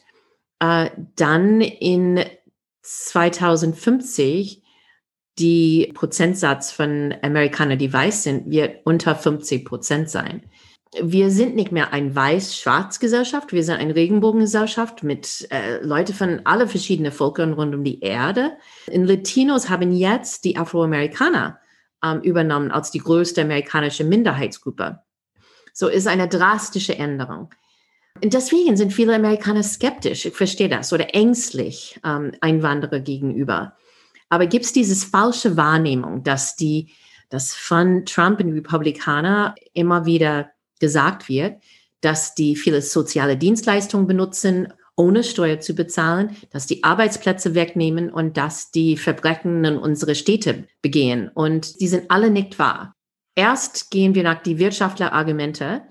äh, 0.60 0.90
dann 1.16 1.62
in 1.62 2.22
2050 2.82 4.64
die 5.38 5.92
Prozentsatz 5.94 6.72
von 6.72 7.14
Amerikanern, 7.22 7.78
die 7.78 7.94
weiß 7.94 8.24
sind, 8.24 8.50
wird 8.50 8.80
unter 8.84 9.14
50 9.14 9.64
Prozent 9.64 10.10
sein. 10.10 10.42
Wir 11.00 11.30
sind 11.30 11.54
nicht 11.54 11.72
mehr 11.72 11.94
eine 11.94 12.16
weiß-schwarz-Gesellschaft, 12.16 13.54
wir 13.54 13.64
sind 13.64 13.76
eine 13.76 13.94
Regenbogengesellschaft 13.94 15.04
mit 15.04 15.48
äh, 15.52 15.84
Leuten 15.84 16.16
von 16.16 16.42
alle 16.46 16.68
verschiedenen 16.68 17.12
Völkern 17.12 17.54
rund 17.54 17.76
um 17.76 17.84
die 17.84 18.00
Erde. 18.00 18.54
In 18.88 19.06
Latinos 19.06 19.70
haben 19.70 19.92
jetzt 19.92 20.46
die 20.46 20.58
Afroamerikaner 20.58 21.60
ähm, 22.04 22.22
übernommen 22.22 22.72
als 22.72 22.90
die 22.90 23.02
größte 23.02 23.44
amerikanische 23.44 24.04
Minderheitsgruppe. 24.04 25.06
So 25.78 25.90
ist 25.90 26.08
eine 26.08 26.30
drastische 26.30 26.98
Änderung. 26.98 27.50
Und 28.24 28.34
deswegen 28.34 28.78
sind 28.78 28.94
viele 28.94 29.14
Amerikaner 29.14 29.62
skeptisch, 29.62 30.26
ich 30.26 30.34
verstehe 30.34 30.70
das, 30.70 30.94
oder 30.94 31.14
ängstlich 31.14 32.00
ähm, 32.06 32.32
Einwanderer 32.40 33.02
gegenüber. 33.02 33.76
Aber 34.30 34.48
gibt 34.48 34.64
es 34.64 34.72
diese 34.72 34.96
falsche 35.06 35.58
Wahrnehmung, 35.58 36.24
dass 36.24 36.56
die, 36.56 36.94
dass 37.30 37.54
von 37.54 38.06
Trump 38.06 38.40
und 38.40 38.54
Republikaner 38.54 39.54
immer 39.74 40.06
wieder 40.06 40.50
gesagt 40.80 41.28
wird, 41.28 41.62
dass 42.00 42.36
die 42.36 42.56
viele 42.56 42.82
soziale 42.82 43.36
Dienstleistungen 43.36 44.08
benutzen, 44.08 44.72
ohne 44.96 45.26
Steuer 45.26 45.60
zu 45.60 45.74
bezahlen, 45.74 46.38
dass 46.52 46.68
die 46.68 46.86
Arbeitsplätze 46.86 47.54
wegnehmen 47.54 48.10
und 48.10 48.38
dass 48.38 48.72
die 48.72 48.96
Verbrechen 48.96 49.66
in 49.66 49.78
unsere 49.78 50.16
Städte 50.16 50.70
begehen. 50.82 51.28
Und 51.34 51.82
die 51.82 51.90
sind 51.90 52.10
alle 52.10 52.30
nicht 52.30 52.60
wahr. 52.60 52.95
Erst 53.36 53.92
gehen 53.92 54.16
wir 54.16 54.24
nach 54.24 54.42
die 54.42 54.60
Wirtschaftlerargumente. 54.60 55.84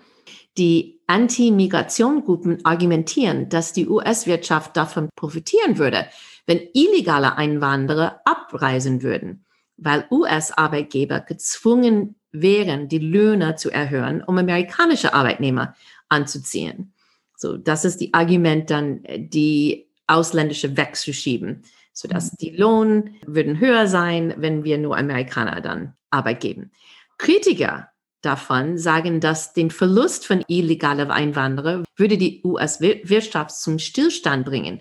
Die 0.56 1.00
Anti-Migration-Gruppen 1.06 2.64
argumentieren, 2.64 3.48
dass 3.48 3.72
die 3.72 3.88
US-Wirtschaft 3.88 4.76
davon 4.76 5.10
profitieren 5.14 5.78
würde, 5.78 6.06
wenn 6.46 6.60
illegale 6.72 7.36
Einwanderer 7.36 8.20
abreisen 8.24 9.02
würden, 9.02 9.44
weil 9.76 10.06
US-Arbeitgeber 10.10 11.20
gezwungen 11.20 12.16
wären, 12.32 12.88
die 12.88 12.98
Löhne 12.98 13.56
zu 13.56 13.70
erhöhen, 13.70 14.22
um 14.22 14.38
amerikanische 14.38 15.14
Arbeitnehmer 15.14 15.74
anzuziehen. 16.08 16.92
So, 17.36 17.56
das 17.56 17.84
ist 17.84 18.00
die 18.00 18.14
Argument 18.14 18.70
dann, 18.70 19.02
die 19.06 19.88
ausländische 20.06 20.76
wegzuschieben, 20.76 21.62
sodass 21.92 22.32
mhm. 22.32 22.36
die 22.40 22.50
Lohn 22.56 23.14
würden 23.26 23.60
höher 23.60 23.86
sein, 23.86 24.34
wenn 24.38 24.64
wir 24.64 24.78
nur 24.78 24.96
Amerikaner 24.96 25.60
dann 25.60 25.94
Arbeit 26.10 26.40
geben. 26.40 26.70
Kritiker 27.18 27.88
davon 28.22 28.78
sagen, 28.78 29.20
dass 29.20 29.52
den 29.52 29.70
Verlust 29.70 30.26
von 30.26 30.44
illegalen 30.48 31.10
Einwanderern 31.10 31.84
würde 31.96 32.16
die 32.16 32.42
US-Wirtschaft 32.44 33.52
zum 33.52 33.78
Stillstand 33.78 34.46
bringen 34.46 34.80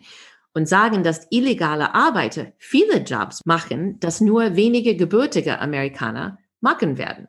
und 0.54 0.68
sagen, 0.68 1.04
dass 1.04 1.28
illegale 1.30 1.94
Arbeiter 1.94 2.54
viele 2.58 3.00
Jobs 3.00 3.42
machen, 3.46 4.00
dass 4.00 4.22
nur 4.22 4.56
wenige 4.56 4.96
gebürtige 4.96 5.60
Amerikaner 5.60 6.38
machen 6.62 6.98
werden. 6.98 7.28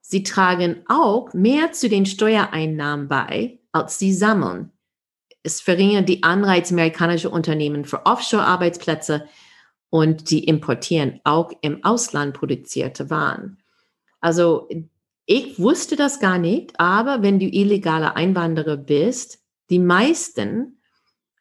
Sie 0.00 0.22
tragen 0.22 0.84
auch 0.88 1.32
mehr 1.34 1.72
zu 1.72 1.88
den 1.88 2.06
Steuereinnahmen 2.06 3.08
bei, 3.08 3.58
als 3.72 3.98
sie 3.98 4.12
sammeln. 4.12 4.72
Es 5.42 5.60
verringert 5.60 6.08
die 6.08 6.22
Anreize 6.22 6.74
amerikanischer 6.74 7.32
Unternehmen 7.32 7.84
für 7.84 8.06
Offshore-Arbeitsplätze 8.06 9.26
und 9.90 10.30
die 10.30 10.44
importieren 10.44 11.20
auch 11.24 11.52
im 11.62 11.84
Ausland 11.84 12.34
produzierte 12.34 13.10
Waren. 13.10 13.58
Also 14.20 14.68
ich 15.26 15.58
wusste 15.58 15.96
das 15.96 16.20
gar 16.20 16.38
nicht, 16.38 16.78
aber 16.80 17.22
wenn 17.22 17.38
du 17.38 17.46
illegale 17.46 18.16
Einwanderer 18.16 18.76
bist, 18.76 19.40
die 19.70 19.78
meisten 19.78 20.80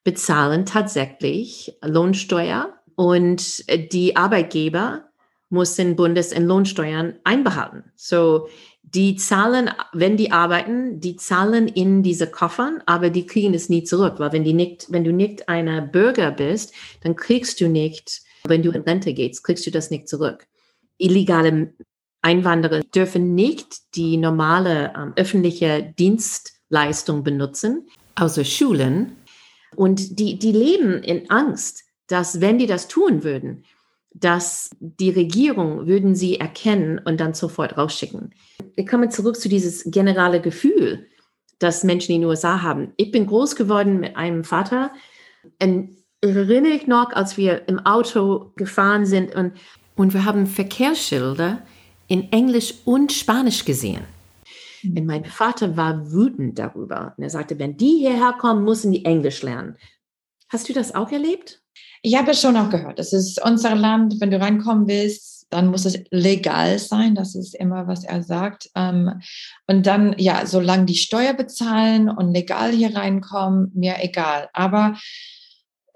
bezahlen 0.04 0.66
tatsächlich 0.66 1.78
Lohnsteuer 1.84 2.74
und 2.96 3.64
die 3.92 4.16
Arbeitgeber 4.16 5.06
müssen 5.50 5.96
Bundes- 5.96 6.34
und 6.34 6.46
Lohnsteuern 6.46 7.16
einbehalten. 7.24 7.92
So, 7.96 8.50
die 8.84 9.16
zahlen, 9.16 9.70
wenn 9.94 10.18
die 10.18 10.32
arbeiten, 10.32 11.00
die 11.00 11.16
zahlen 11.16 11.68
in 11.68 12.04
diese 12.04 12.28
Koffern, 12.28 12.82
aber 12.86 13.10
die 13.10 13.26
kriegen 13.26 13.54
es 13.54 13.70
nie 13.70 13.84
zurück, 13.84 14.16
weil 14.18 14.32
wenn 14.32 14.44
die 14.44 14.54
nicht, 14.54 14.88
wenn 14.90 15.04
du 15.04 15.12
nicht 15.12 15.50
einer 15.50 15.82
Bürger 15.82 16.32
bist, 16.32 16.74
dann 17.02 17.16
kriegst 17.16 17.60
du 17.60 17.68
nicht, 17.68 18.22
wenn 18.46 18.64
du 18.64 18.72
in 18.72 18.82
Rente 18.82 19.14
gehst, 19.14 19.44
kriegst 19.44 19.66
du 19.66 19.72
das 19.72 19.92
nicht 19.92 20.08
zurück. 20.08 20.48
Illegale 20.98 21.74
Einwanderer 22.28 22.82
dürfen 22.82 23.36
nicht 23.36 23.96
die 23.96 24.18
normale 24.18 24.94
ähm, 24.98 25.14
öffentliche 25.16 25.94
Dienstleistung 25.98 27.24
benutzen, 27.24 27.88
außer 28.16 28.44
Schulen. 28.44 29.16
Und 29.78 30.20
die, 30.20 30.38
die 30.38 30.52
leben 30.52 31.02
in 31.04 31.30
Angst, 31.30 31.86
dass 32.08 32.42
wenn 32.42 32.58
die 32.58 32.68
das 32.68 32.90
tun 32.90 33.24
würden, 33.24 33.64
dass 34.14 34.72
die 34.80 35.10
Regierung 35.10 35.88
würden 35.88 36.16
sie 36.16 36.38
erkennen 36.38 37.00
und 37.00 37.20
dann 37.22 37.34
sofort 37.34 37.78
rausschicken. 37.78 38.34
Wir 38.76 38.86
kommen 38.86 39.10
zurück 39.10 39.38
zu 39.38 39.48
dieses 39.48 39.86
generale 39.86 40.42
Gefühl, 40.42 41.08
das 41.60 41.86
Menschen 41.86 42.14
in 42.14 42.22
den 42.22 42.30
USA 42.30 42.62
haben. 42.62 42.92
Ich 42.98 43.12
bin 43.12 43.26
groß 43.26 43.56
geworden 43.56 44.02
mit 44.02 44.18
einem 44.18 44.44
Vater 44.44 44.92
und 45.62 45.96
erinnere 46.20 46.74
ich 46.74 46.88
noch, 46.88 47.14
als 47.14 47.38
wir 47.38 47.70
im 47.70 47.80
Auto 47.80 48.52
gefahren 48.58 49.06
sind 49.06 49.34
und, 49.34 49.54
und 49.96 50.14
wir 50.14 50.26
haben 50.26 50.46
Verkehrsschilder 50.46 51.62
in 52.08 52.32
Englisch 52.32 52.74
und 52.86 53.12
Spanisch 53.12 53.66
gesehen. 53.66 54.04
Und 54.84 55.06
mein 55.06 55.26
Vater 55.26 55.76
war 55.76 56.12
wütend 56.12 56.60
darüber. 56.60 57.14
Und 57.18 57.24
er 57.24 57.30
sagte, 57.30 57.60
wenn 57.60 57.78
die 57.78 57.98
hierher 58.00 58.34
kommen, 58.40 58.64
müssen 58.64 58.92
die 58.92 59.06
Englisch 59.06 59.42
lernen. 59.42 59.76
Hast 60.50 60.70
du 60.70 60.74
das 60.74 60.96
auch 60.96 61.12
erlebt? 61.12 61.62
Ich 62.02 62.16
habe 62.16 62.32
es 62.32 62.42
schon 62.42 62.56
auch 62.56 62.70
gehört. 62.70 63.00
Das 63.00 63.12
ist 63.12 63.44
unser 63.44 63.76
Land. 63.76 64.22
Wenn 64.22 64.32
du 64.32 64.40
reinkommen 64.40 64.88
willst, 64.88 65.48
dann 65.50 65.68
muss 65.68 65.86
es 65.86 66.00
legal 66.12 66.80
sein. 66.80 67.16
Das 67.16 67.36
ist 67.36 67.56
immer, 67.56 67.88
was 67.88 68.04
er 68.04 68.24
sagt. 68.24 68.70
Ähm, 68.76 69.22
und 69.66 69.86
dann, 69.86 70.16
ja, 70.18 70.46
solange 70.46 70.86
die 70.86 70.96
Steuer 70.96 71.34
bezahlen 71.34 72.10
und 72.10 72.34
legal 72.34 72.72
hier 72.72 72.96
reinkommen, 72.96 73.72
mir 73.74 73.96
egal. 74.00 74.50
Aber 74.54 74.98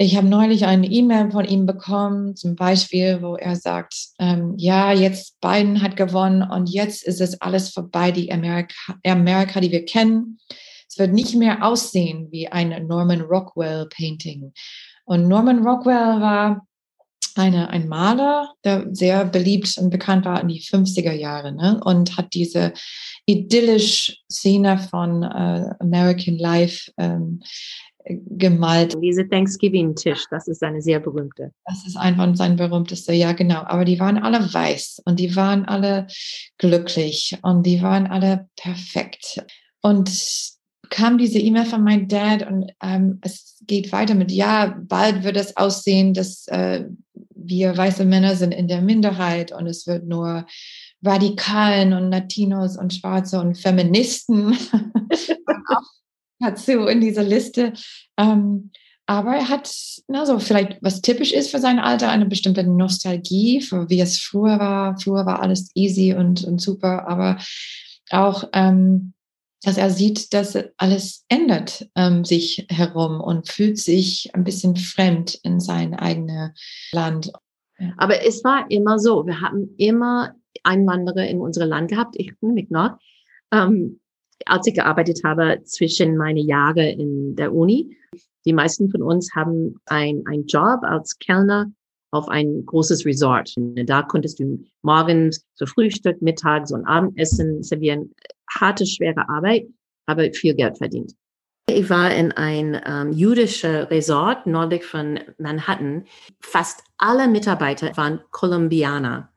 ich 0.01 0.17
habe 0.17 0.27
neulich 0.27 0.65
eine 0.65 0.87
E-Mail 0.87 1.29
von 1.29 1.45
ihm 1.45 1.67
bekommen, 1.67 2.35
zum 2.35 2.55
Beispiel, 2.55 3.21
wo 3.21 3.35
er 3.35 3.55
sagt, 3.55 3.93
ähm, 4.17 4.55
ja, 4.57 4.91
jetzt 4.91 5.39
Biden 5.41 5.83
hat 5.83 5.95
gewonnen 5.95 6.41
und 6.41 6.69
jetzt 6.71 7.03
ist 7.03 7.21
es 7.21 7.39
alles 7.39 7.69
vorbei, 7.69 8.11
die 8.11 8.31
Amerika, 8.31 8.73
Amerika, 9.05 9.59
die 9.59 9.71
wir 9.71 9.85
kennen. 9.85 10.39
Es 10.89 10.97
wird 10.97 11.13
nicht 11.13 11.35
mehr 11.35 11.63
aussehen 11.63 12.29
wie 12.31 12.47
ein 12.47 12.87
Norman 12.87 13.21
Rockwell 13.21 13.87
Painting. 13.95 14.53
Und 15.05 15.27
Norman 15.27 15.65
Rockwell 15.65 16.19
war 16.19 16.67
eine, 17.35 17.69
ein 17.69 17.87
Maler, 17.87 18.53
der 18.63 18.87
sehr 18.91 19.23
beliebt 19.25 19.77
und 19.77 19.91
bekannt 19.91 20.25
war 20.25 20.41
in 20.41 20.47
die 20.47 20.61
50er 20.61 21.13
Jahre 21.13 21.53
ne? 21.53 21.79
und 21.83 22.17
hat 22.17 22.33
diese 22.33 22.73
idyllisch 23.31 24.23
Szene 24.29 24.77
von 24.77 25.23
äh, 25.23 25.73
American 25.79 26.37
Life 26.37 26.91
ähm, 26.97 27.41
gemalt. 28.05 28.95
Diese 29.01 29.27
Thanksgiving-Tisch, 29.27 30.25
das 30.31 30.47
ist 30.47 30.63
eine 30.63 30.81
sehr 30.81 30.99
berühmte. 30.99 31.51
Das 31.65 31.85
ist 31.85 31.97
einfach 31.97 32.35
sein 32.35 32.55
berühmtester, 32.55 33.13
ja 33.13 33.31
genau. 33.33 33.61
Aber 33.63 33.85
die 33.85 33.99
waren 33.99 34.17
alle 34.17 34.53
weiß 34.53 35.01
und 35.05 35.19
die 35.19 35.35
waren 35.35 35.65
alle 35.65 36.07
glücklich 36.57 37.37
und 37.41 37.65
die 37.65 37.81
waren 37.81 38.07
alle 38.07 38.47
perfekt. 38.55 39.43
Und 39.81 40.09
kam 40.89 41.17
diese 41.17 41.39
E-Mail 41.39 41.65
von 41.65 41.83
meinem 41.83 42.07
Dad 42.07 42.45
und 42.45 42.71
ähm, 42.83 43.19
es 43.21 43.57
geht 43.65 43.91
weiter 43.91 44.13
mit, 44.13 44.31
ja, 44.31 44.77
bald 44.87 45.23
wird 45.23 45.37
es 45.37 45.55
aussehen, 45.55 46.13
dass 46.13 46.47
äh, 46.49 46.85
wir 47.33 47.75
weiße 47.75 48.05
Männer 48.05 48.35
sind 48.35 48.51
in 48.53 48.67
der 48.67 48.81
Minderheit 48.81 49.51
und 49.51 49.67
es 49.67 49.87
wird 49.87 50.05
nur 50.05 50.45
Radikalen 51.03 51.93
und 51.93 52.11
Latinos 52.11 52.77
und 52.77 52.93
Schwarze 52.93 53.39
und 53.39 53.57
Feministen 53.57 54.57
dazu 56.39 56.85
in 56.85 57.01
dieser 57.01 57.23
Liste. 57.23 57.73
Ähm, 58.17 58.71
aber 59.07 59.35
er 59.35 59.49
hat, 59.49 59.69
na, 60.07 60.39
vielleicht 60.39 60.77
was 60.81 61.01
typisch 61.01 61.33
ist 61.33 61.51
für 61.51 61.59
sein 61.59 61.79
Alter, 61.79 62.09
eine 62.09 62.27
bestimmte 62.27 62.63
Nostalgie, 62.63 63.61
für 63.61 63.89
wie 63.89 63.99
es 63.99 64.17
früher 64.17 64.59
war. 64.59 64.97
Früher 64.97 65.25
war 65.25 65.41
alles 65.41 65.71
easy 65.75 66.13
und, 66.13 66.43
und 66.43 66.61
super, 66.61 67.07
aber 67.07 67.37
auch, 68.09 68.45
ähm, 68.53 69.13
dass 69.63 69.77
er 69.77 69.89
sieht, 69.89 70.33
dass 70.33 70.57
alles 70.77 71.25
ändert 71.27 71.87
ähm, 71.95 72.25
sich 72.25 72.65
herum 72.69 73.21
und 73.21 73.49
fühlt 73.49 73.77
sich 73.77 74.31
ein 74.33 74.43
bisschen 74.43 74.75
fremd 74.75 75.39
in 75.43 75.59
sein 75.59 75.93
eigenes 75.93 76.51
Land. 76.93 77.31
Aber 77.97 78.25
es 78.25 78.43
war 78.43 78.65
immer 78.69 78.97
so, 78.97 79.25
wir 79.25 79.41
haben 79.41 79.75
immer 79.77 80.35
Einwanderer 80.63 81.27
in 81.27 81.41
unserem 81.41 81.69
Land 81.69 81.89
gehabt. 81.89 82.15
Ich 82.17 82.33
mich 82.41 82.69
noch, 82.69 82.97
ähm, 83.51 83.99
als 84.45 84.67
ich 84.67 84.73
gearbeitet 84.73 85.21
habe 85.23 85.61
zwischen 85.63 86.17
meine 86.17 86.41
Jahre 86.41 86.89
in 86.89 87.35
der 87.35 87.53
Uni. 87.53 87.97
Die 88.45 88.53
meisten 88.53 88.89
von 88.89 89.01
uns 89.03 89.33
haben 89.35 89.75
ein, 89.85 90.23
ein 90.25 90.45
Job 90.45 90.79
als 90.83 91.17
Kellner 91.19 91.71
auf 92.11 92.27
ein 92.27 92.65
großes 92.65 93.05
Resort. 93.05 93.53
Da 93.85 94.01
konntest 94.03 94.39
du 94.39 94.63
morgens 94.81 95.45
so 95.55 95.65
Frühstück, 95.65 96.21
mittags 96.21 96.71
und 96.71 96.85
Abendessen 96.85 97.63
servieren. 97.63 98.13
Harte, 98.49 98.85
schwere 98.85 99.29
Arbeit, 99.29 99.67
aber 100.05 100.31
viel 100.33 100.53
Geld 100.53 100.77
verdient. 100.77 101.13
Ich 101.69 101.89
war 101.89 102.13
in 102.13 102.33
ein 102.33 102.81
ähm, 102.85 103.13
jüdisches 103.13 103.89
Resort 103.89 104.45
nördlich 104.45 104.83
von 104.83 105.19
Manhattan. 105.37 106.05
Fast 106.41 106.83
alle 106.97 107.29
Mitarbeiter 107.29 107.95
waren 107.95 108.19
Kolumbianer. 108.31 109.30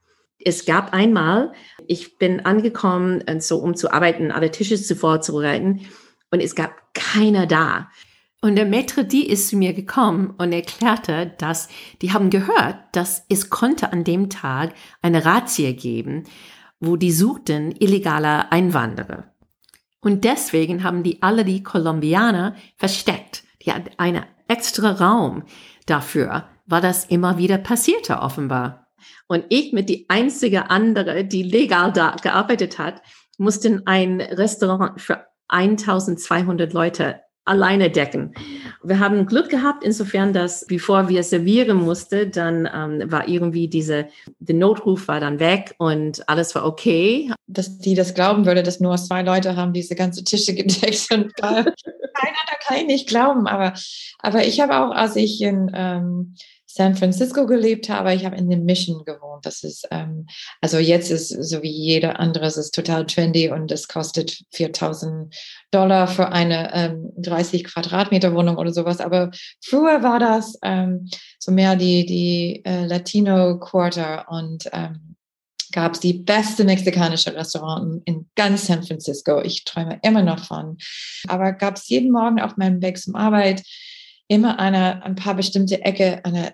Es 0.45 0.67
gab 0.67 0.93
einmal, 0.93 1.53
ich 1.87 2.19
bin 2.19 2.45
angekommen, 2.45 3.21
äh, 3.23 3.41
so 3.41 3.59
um 3.59 3.75
zu 3.75 3.93
arbeiten, 3.93 4.31
alle 4.31 4.51
Tische 4.51 4.81
zu 4.81 4.95
bereiten, 4.95 5.81
und 6.31 6.41
es 6.41 6.55
gab 6.55 6.95
keiner 6.95 7.47
da. 7.47 7.89
Und 8.41 8.57
der 8.57 8.67
Maître 8.67 9.05
die 9.05 9.27
ist 9.27 9.49
zu 9.49 9.57
mir 9.57 9.73
gekommen 9.73 10.35
und 10.37 10.53
erklärte, 10.53 11.33
dass 11.39 11.69
die 12.03 12.13
haben 12.13 12.29
gehört, 12.29 12.77
dass 12.93 13.25
es 13.29 13.49
konnte 13.49 13.93
an 13.93 14.05
dem 14.05 14.29
Tag 14.29 14.75
eine 15.01 15.25
Razzia 15.25 15.73
geben, 15.73 16.25
wo 16.81 16.97
die 16.97 17.13
suchten 17.13 17.73
illegaler 17.73 18.53
Einwanderer. 18.53 19.33
Und 20.01 20.25
deswegen 20.25 20.85
haben 20.85 21.03
die 21.03 21.23
alle 21.23 21.45
die 21.45 21.63
Kolumbianer 21.63 22.55
versteckt. 22.77 23.45
Die 23.63 23.73
hatten 23.73 23.91
einen 23.97 24.25
extra 24.49 24.91
Raum 24.91 25.45
dafür, 25.87 26.49
weil 26.67 26.83
das 26.83 27.07
immer 27.07 27.39
wieder 27.39 27.57
passierte 27.57 28.19
offenbar. 28.19 28.84
Und 29.27 29.45
ich 29.49 29.73
mit 29.73 29.89
die 29.89 30.07
einzige 30.09 30.71
andere, 30.71 31.25
die 31.25 31.43
legal 31.43 31.93
da 31.93 32.17
gearbeitet 32.23 32.79
hat, 32.79 33.03
mussten 33.39 33.87
ein 33.87 34.21
Restaurant 34.21 35.01
für 35.01 35.27
1200 35.49 36.73
Leute 36.73 37.21
alleine 37.45 37.91
decken. 37.91 38.35
Wir 38.83 38.99
haben 39.01 39.27
Glück 39.27 39.51
gehabt, 39.51 39.85
insofern, 39.85 40.33
dass 40.33 40.67
bevor 40.67 41.09
wir 41.09 41.23
servieren 41.23 41.77
mussten, 41.77 42.31
dann 42.31 42.69
ähm, 42.73 43.11
war 43.11 43.29
irgendwie 43.29 43.69
diese, 43.69 44.09
der 44.39 44.55
Notruf 44.55 45.09
war 45.09 45.21
dann 45.21 45.41
weg 45.41 45.75
und 45.79 46.27
alles 46.29 46.55
war 46.55 46.65
okay. 46.65 47.31
Dass 47.47 47.79
die 47.79 47.95
das 47.95 48.15
glauben 48.15 48.47
würde, 48.47 48.63
dass 48.63 48.81
nur 48.81 48.97
zwei 48.97 49.23
Leute 49.23 49.57
haben 49.57 49.75
diese 49.75 49.95
ganze 49.95 50.25
Tische 50.25 50.55
gedeckt 50.55 51.09
und 51.13 51.35
keiner, 51.41 51.73
da 52.47 52.57
kann 52.67 52.79
ich 52.79 52.87
nicht 52.87 53.09
glauben. 53.09 53.47
Aber, 53.47 53.75
aber 54.21 54.47
ich 54.47 54.61
habe 54.61 54.79
auch, 54.79 54.91
als 54.91 55.17
ich 55.17 55.41
in 55.43 55.71
ähm, 55.75 56.35
San 56.77 56.97
Francisco 56.97 57.47
gelebt 57.47 57.89
habe, 57.89 58.13
ich 58.15 58.25
habe 58.25 58.35
in 58.35 58.51
the 58.51 58.57
Mission 58.57 59.05
gewohnt. 59.05 59.47
Das 59.47 59.63
ist, 59.63 59.87
ähm, 59.93 60.27
also 60.61 60.79
jetzt 60.79 61.09
ist 61.09 61.29
so 61.29 61.63
wie 61.63 61.71
jeder 61.71 62.19
andere, 62.19 62.47
es 62.47 62.57
ist 62.57 62.75
total 62.75 63.07
trendy 63.07 63.49
und 63.49 63.71
es 63.71 63.87
kostet 63.87 64.41
4000 64.51 65.33
Dollar 65.71 66.09
für 66.09 66.33
eine 66.33 66.75
ähm, 66.75 67.13
30 67.17 67.63
Quadratmeter 67.63 68.35
Wohnung 68.35 68.57
oder 68.57 68.73
sowas. 68.73 68.99
Aber 68.99 69.31
früher 69.63 70.03
war 70.03 70.19
das 70.19 70.59
ähm, 70.65 71.09
so 71.39 71.53
mehr 71.53 71.77
die, 71.77 72.07
die 72.07 72.65
äh, 72.65 72.87
Latino 72.87 73.61
Quarter 73.61 74.27
und 74.29 74.69
ähm, 74.73 75.15
gab 75.71 75.95
es 75.95 76.01
die 76.01 76.15
beste 76.15 76.65
mexikanische 76.65 77.37
Restaurant 77.37 78.03
in 78.05 78.29
ganz 78.35 78.67
San 78.67 78.83
Francisco. 78.83 79.41
Ich 79.43 79.65
träume 79.65 80.01
immer 80.03 80.23
noch 80.23 80.41
von. 80.41 80.77
Aber 81.29 81.53
gab 81.53 81.77
es 81.77 81.89
jeden 81.89 82.11
Morgen 82.11 82.41
auf 82.41 82.57
meinem 82.57 82.83
Weg 82.83 82.99
zum 82.99 83.15
Arbeit 83.15 83.63
immer 84.27 84.59
eine, 84.59 85.05
ein 85.05 85.15
paar 85.15 85.35
bestimmte 85.35 85.83
Ecke, 85.83 86.25
eine 86.25 86.53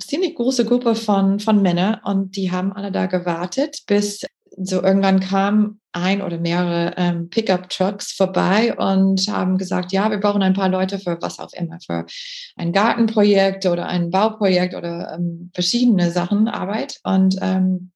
ziemlich 0.00 0.34
große 0.34 0.64
Gruppe 0.64 0.94
von, 0.94 1.40
von 1.40 1.62
Männern 1.62 2.00
und 2.04 2.36
die 2.36 2.50
haben 2.50 2.72
alle 2.72 2.92
da 2.92 3.06
gewartet, 3.06 3.82
bis 3.86 4.22
so 4.56 4.82
irgendwann 4.82 5.20
kam 5.20 5.80
ein 5.92 6.22
oder 6.22 6.38
mehrere 6.38 6.94
ähm, 6.96 7.30
Pickup-Trucks 7.30 8.12
vorbei 8.12 8.74
und 8.76 9.26
haben 9.28 9.58
gesagt, 9.58 9.92
ja, 9.92 10.10
wir 10.10 10.18
brauchen 10.18 10.42
ein 10.42 10.54
paar 10.54 10.68
Leute 10.68 10.98
für 10.98 11.18
was 11.20 11.38
auch 11.38 11.52
immer, 11.52 11.78
für 11.84 12.06
ein 12.56 12.72
Gartenprojekt 12.72 13.66
oder 13.66 13.86
ein 13.86 14.10
Bauprojekt 14.10 14.74
oder 14.74 15.14
ähm, 15.14 15.50
verschiedene 15.54 16.10
Sachen, 16.10 16.48
Arbeit. 16.48 16.98
Und 17.02 17.36
ähm, 17.40 17.90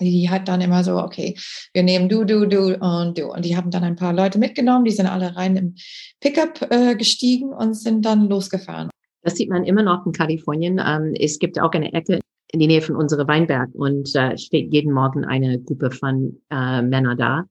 die 0.00 0.28
hat 0.28 0.48
dann 0.48 0.60
immer 0.60 0.84
so, 0.84 0.98
okay, 0.98 1.36
wir 1.72 1.82
nehmen 1.82 2.08
du, 2.08 2.24
du, 2.24 2.46
du 2.46 2.74
und 2.74 3.18
du. 3.18 3.32
Und 3.32 3.44
die 3.44 3.56
haben 3.56 3.70
dann 3.70 3.84
ein 3.84 3.96
paar 3.96 4.12
Leute 4.12 4.38
mitgenommen, 4.38 4.84
die 4.84 4.90
sind 4.90 5.06
alle 5.06 5.36
rein 5.36 5.56
im 5.56 5.74
Pickup 6.20 6.70
äh, 6.70 6.96
gestiegen 6.96 7.50
und 7.50 7.74
sind 7.74 8.04
dann 8.04 8.28
losgefahren. 8.28 8.90
Das 9.22 9.36
sieht 9.36 9.50
man 9.50 9.64
immer 9.64 9.82
noch 9.82 10.04
in 10.04 10.12
Kalifornien. 10.12 10.80
Ähm, 10.84 11.14
es 11.18 11.38
gibt 11.38 11.60
auch 11.60 11.72
eine 11.72 11.92
Ecke 11.92 12.20
in 12.52 12.60
die 12.60 12.66
Nähe 12.66 12.82
von 12.82 12.96
unserem 12.96 13.26
Weinberg 13.28 13.70
und 13.74 14.14
äh, 14.14 14.36
steht 14.36 14.72
jeden 14.72 14.92
Morgen 14.92 15.24
eine 15.24 15.60
Gruppe 15.60 15.90
von 15.90 16.40
äh, 16.50 16.82
Männern 16.82 17.16
da. 17.16 17.44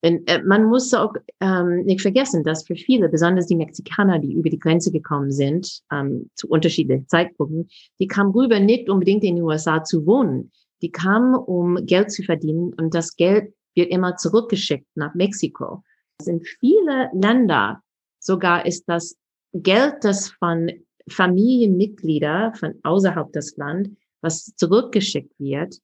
Und, 0.00 0.30
äh, 0.30 0.42
man 0.44 0.64
muss 0.64 0.94
auch 0.94 1.12
ähm, 1.40 1.84
nicht 1.84 2.02
vergessen, 2.02 2.44
dass 2.44 2.64
für 2.64 2.76
viele, 2.76 3.08
besonders 3.08 3.46
die 3.46 3.56
Mexikaner, 3.56 4.20
die 4.20 4.32
über 4.32 4.48
die 4.48 4.58
Grenze 4.58 4.92
gekommen 4.92 5.32
sind, 5.32 5.80
ähm, 5.90 6.30
zu 6.34 6.48
unterschiedlichen 6.48 7.08
Zeitpunkten, 7.08 7.68
die 7.98 8.06
kamen 8.06 8.30
rüber 8.30 8.60
nicht 8.60 8.88
unbedingt 8.88 9.24
in 9.24 9.36
den 9.36 9.44
USA 9.44 9.82
zu 9.82 10.06
wohnen. 10.06 10.52
Die 10.82 10.92
kamen, 10.92 11.34
um 11.34 11.84
Geld 11.86 12.12
zu 12.12 12.22
verdienen 12.22 12.72
und 12.74 12.94
das 12.94 13.16
Geld 13.16 13.52
wird 13.74 13.90
immer 13.90 14.16
zurückgeschickt 14.16 14.86
nach 14.94 15.14
Mexiko. 15.14 15.82
In 16.24 16.42
viele 16.42 17.10
Länder 17.12 17.82
sogar 18.20 18.66
ist 18.66 18.84
das 18.88 19.16
Geld, 19.52 19.96
das 20.02 20.30
von 20.30 20.70
Familienmitglieder 21.10 22.52
von 22.54 22.74
außerhalb 22.82 23.32
des 23.32 23.56
Land, 23.56 23.90
was 24.20 24.54
zurückgeschickt 24.56 25.32
wird, 25.38 25.76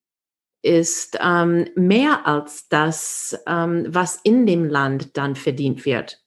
ist 0.62 1.18
ähm, 1.20 1.66
mehr 1.76 2.26
als 2.26 2.68
das, 2.68 3.38
ähm, 3.46 3.86
was 3.88 4.18
in 4.24 4.46
dem 4.46 4.64
Land 4.64 5.16
dann 5.16 5.36
verdient 5.36 5.84
wird. 5.84 6.20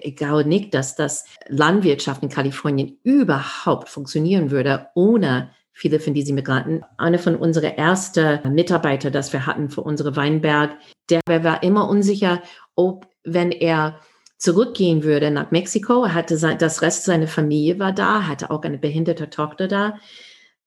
Ich 0.00 0.16
glaube 0.16 0.44
nicht, 0.44 0.74
dass 0.74 0.96
das 0.96 1.24
Landwirtschaft 1.48 2.22
in 2.22 2.28
Kalifornien 2.28 2.98
überhaupt 3.04 3.88
funktionieren 3.88 4.50
würde 4.50 4.88
ohne 4.94 5.50
viele 5.74 6.00
von 6.00 6.14
diesen 6.14 6.34
Migranten. 6.34 6.82
Eine 6.96 7.18
von 7.18 7.36
unseren 7.36 7.72
ersten 7.72 8.54
Mitarbeiter, 8.54 9.10
das 9.10 9.32
wir 9.32 9.46
hatten 9.46 9.68
für 9.68 9.82
unsere 9.82 10.16
Weinberg, 10.16 10.76
der 11.10 11.20
war 11.26 11.62
immer 11.62 11.88
unsicher, 11.88 12.42
ob, 12.74 13.06
wenn 13.24 13.52
er 13.52 14.00
zurückgehen 14.44 15.04
würde 15.04 15.30
nach 15.30 15.50
Mexiko. 15.52 16.04
Er 16.04 16.12
hatte 16.12 16.36
sein, 16.36 16.58
das 16.58 16.82
Rest 16.82 17.04
seiner 17.04 17.28
Familie 17.28 17.78
war 17.78 17.92
da, 17.92 18.26
hatte 18.26 18.50
auch 18.50 18.62
eine 18.62 18.76
behinderte 18.76 19.30
Tochter 19.30 19.68
da. 19.68 19.98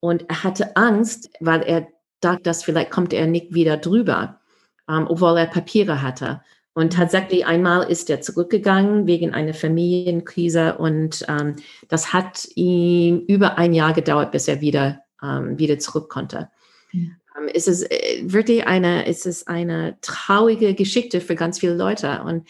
Und 0.00 0.28
er 0.28 0.42
hatte 0.42 0.76
Angst, 0.76 1.30
weil 1.38 1.62
er 1.62 1.86
dachte, 2.20 2.42
dass 2.42 2.64
vielleicht 2.64 2.90
kommt 2.90 3.12
er 3.12 3.28
nicht 3.28 3.54
wieder 3.54 3.76
drüber, 3.76 4.40
ähm, 4.88 5.06
obwohl 5.08 5.38
er 5.38 5.46
Papiere 5.46 6.02
hatte. 6.02 6.42
Und 6.74 6.94
tatsächlich 6.94 7.46
einmal 7.46 7.88
ist 7.88 8.10
er 8.10 8.20
zurückgegangen 8.20 9.06
wegen 9.06 9.32
einer 9.32 9.54
Familienkrise 9.54 10.76
und 10.78 11.24
ähm, 11.28 11.54
das 11.88 12.12
hat 12.12 12.48
ihm 12.56 13.20
über 13.28 13.58
ein 13.58 13.74
Jahr 13.74 13.92
gedauert, 13.92 14.32
bis 14.32 14.48
er 14.48 14.60
wieder, 14.60 15.02
ähm, 15.22 15.56
wieder 15.56 15.78
zurück 15.78 16.08
konnte. 16.08 16.50
Ja. 16.90 17.00
Ähm, 17.38 17.48
es 17.54 17.68
ist 17.68 17.88
äh, 17.92 18.22
wirklich 18.24 18.66
eine, 18.66 19.06
es 19.06 19.24
ist 19.24 19.46
eine 19.46 19.98
traurige 20.00 20.74
Geschichte 20.74 21.20
für 21.20 21.36
ganz 21.36 21.60
viele 21.60 21.74
Leute. 21.74 22.22
Und 22.24 22.44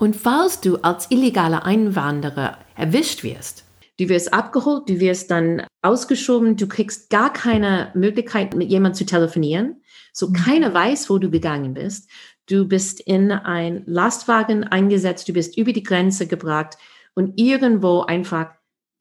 und 0.00 0.16
falls 0.16 0.62
du 0.62 0.78
als 0.78 1.10
illegaler 1.10 1.66
Einwanderer 1.66 2.56
erwischt 2.74 3.22
wirst, 3.22 3.66
du 3.98 4.08
wirst 4.08 4.32
abgeholt, 4.32 4.88
du 4.88 4.98
wirst 4.98 5.30
dann 5.30 5.66
ausgeschoben, 5.82 6.56
du 6.56 6.66
kriegst 6.66 7.10
gar 7.10 7.30
keine 7.30 7.90
Möglichkeit, 7.94 8.54
mit 8.54 8.70
jemandem 8.70 8.96
zu 8.96 9.04
telefonieren. 9.04 9.82
So 10.14 10.28
mhm. 10.28 10.32
keiner 10.32 10.72
weiß, 10.72 11.10
wo 11.10 11.18
du 11.18 11.30
gegangen 11.30 11.74
bist. 11.74 12.08
Du 12.46 12.66
bist 12.66 13.00
in 13.00 13.30
ein 13.30 13.82
Lastwagen 13.84 14.64
eingesetzt, 14.64 15.28
du 15.28 15.34
bist 15.34 15.58
über 15.58 15.74
die 15.74 15.82
Grenze 15.82 16.26
gebracht 16.26 16.78
und 17.14 17.38
irgendwo 17.38 18.00
einfach 18.00 18.52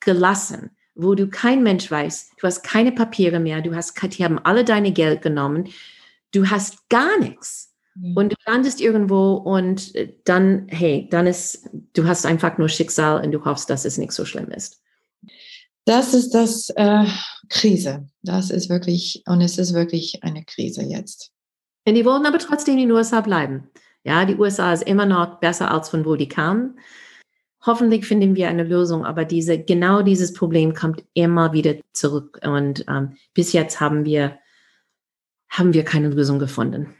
gelassen, 0.02 0.72
wo 0.96 1.16
du 1.16 1.30
kein 1.30 1.64
Mensch 1.64 1.90
weiß. 1.90 2.32
Du 2.42 2.46
hast 2.46 2.62
keine 2.62 2.92
Papiere 2.92 3.40
mehr, 3.40 3.62
du 3.62 3.74
hast, 3.74 3.94
die 4.18 4.26
haben 4.26 4.38
alle 4.38 4.66
deine 4.66 4.92
Geld 4.92 5.22
genommen. 5.22 5.70
Du 6.34 6.50
hast 6.50 6.90
gar 6.90 7.18
nichts. 7.20 7.69
Mhm. 8.00 8.16
Und 8.16 8.32
du 8.32 8.36
landest 8.46 8.82
irgendwo 8.82 9.34
und 9.34 9.94
äh, 9.96 10.14
dann, 10.26 10.68
hey, 10.70 11.08
dann 11.12 11.28
ist, 11.28 11.70
du 11.94 12.08
hast 12.08 12.26
einfach 12.26 12.58
nur 12.58 12.70
Schicksal 12.70 13.24
und 13.24 13.32
du 13.32 13.44
hoffst, 13.46 13.70
dass 13.70 13.86
es 13.86 13.98
nicht 13.98 14.14
so 14.14 14.26
schlimm 14.26 14.50
ist. 14.52 14.82
Das 15.86 16.14
ist 16.14 16.32
das 16.32 16.70
äh, 16.76 17.06
Krise. 17.50 18.08
Das 18.22 18.50
ist 18.50 18.70
wirklich, 18.70 19.24
und 19.26 19.42
es 19.42 19.58
ist 19.58 19.74
wirklich 19.74 20.24
eine 20.24 20.44
Krise 20.46 20.84
jetzt. 20.84 21.32
Und 21.86 21.96
die 21.96 22.06
wollen 22.06 22.26
aber 22.26 22.38
trotzdem 22.38 22.76
in 22.76 22.82
den 22.82 22.92
USA 22.92 23.22
bleiben. 23.22 23.70
Ja, 24.04 24.26
die 24.26 24.36
USA 24.36 24.72
ist 24.74 24.84
immer 24.84 25.06
noch 25.06 25.40
besser 25.40 25.72
als 25.72 25.90
von 25.90 26.06
wo 26.06 26.16
die 26.16 26.30
kamen. 26.30 26.80
Hoffentlich 27.66 28.06
finden 28.06 28.36
wir 28.36 28.48
eine 28.48 28.64
Lösung, 28.64 29.06
aber 29.06 29.26
diese, 29.26 29.60
genau 29.60 30.02
dieses 30.02 30.34
Problem 30.34 30.74
kommt 30.74 31.04
immer 31.14 31.52
wieder 31.52 31.76
zurück. 31.92 32.40
Und 32.44 32.86
ähm, 32.88 33.18
bis 33.34 33.52
jetzt 33.52 33.82
haben 33.82 34.06
wir, 34.06 34.38
haben 35.50 35.74
wir 35.74 35.84
keine 35.84 36.10
Lösung 36.10 36.40
gefunden. 36.40 36.96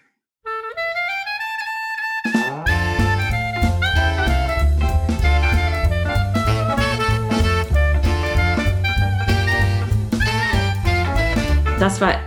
Das 11.90 12.02
war 12.02 12.20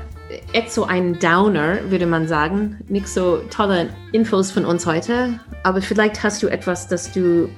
echt 0.55 0.73
so 0.73 0.87
ein 0.87 1.21
Downer, 1.21 1.89
würde 1.89 2.05
man 2.05 2.27
sagen. 2.27 2.81
Nicht 2.89 3.07
so 3.07 3.37
tolle 3.49 3.91
Infos 4.11 4.51
von 4.51 4.65
uns 4.65 4.87
heute, 4.87 5.39
aber 5.63 5.81
vielleicht 5.81 6.21
hast 6.25 6.43
du 6.43 6.49
etwas, 6.49 6.89
das 6.89 7.13
du 7.13 7.49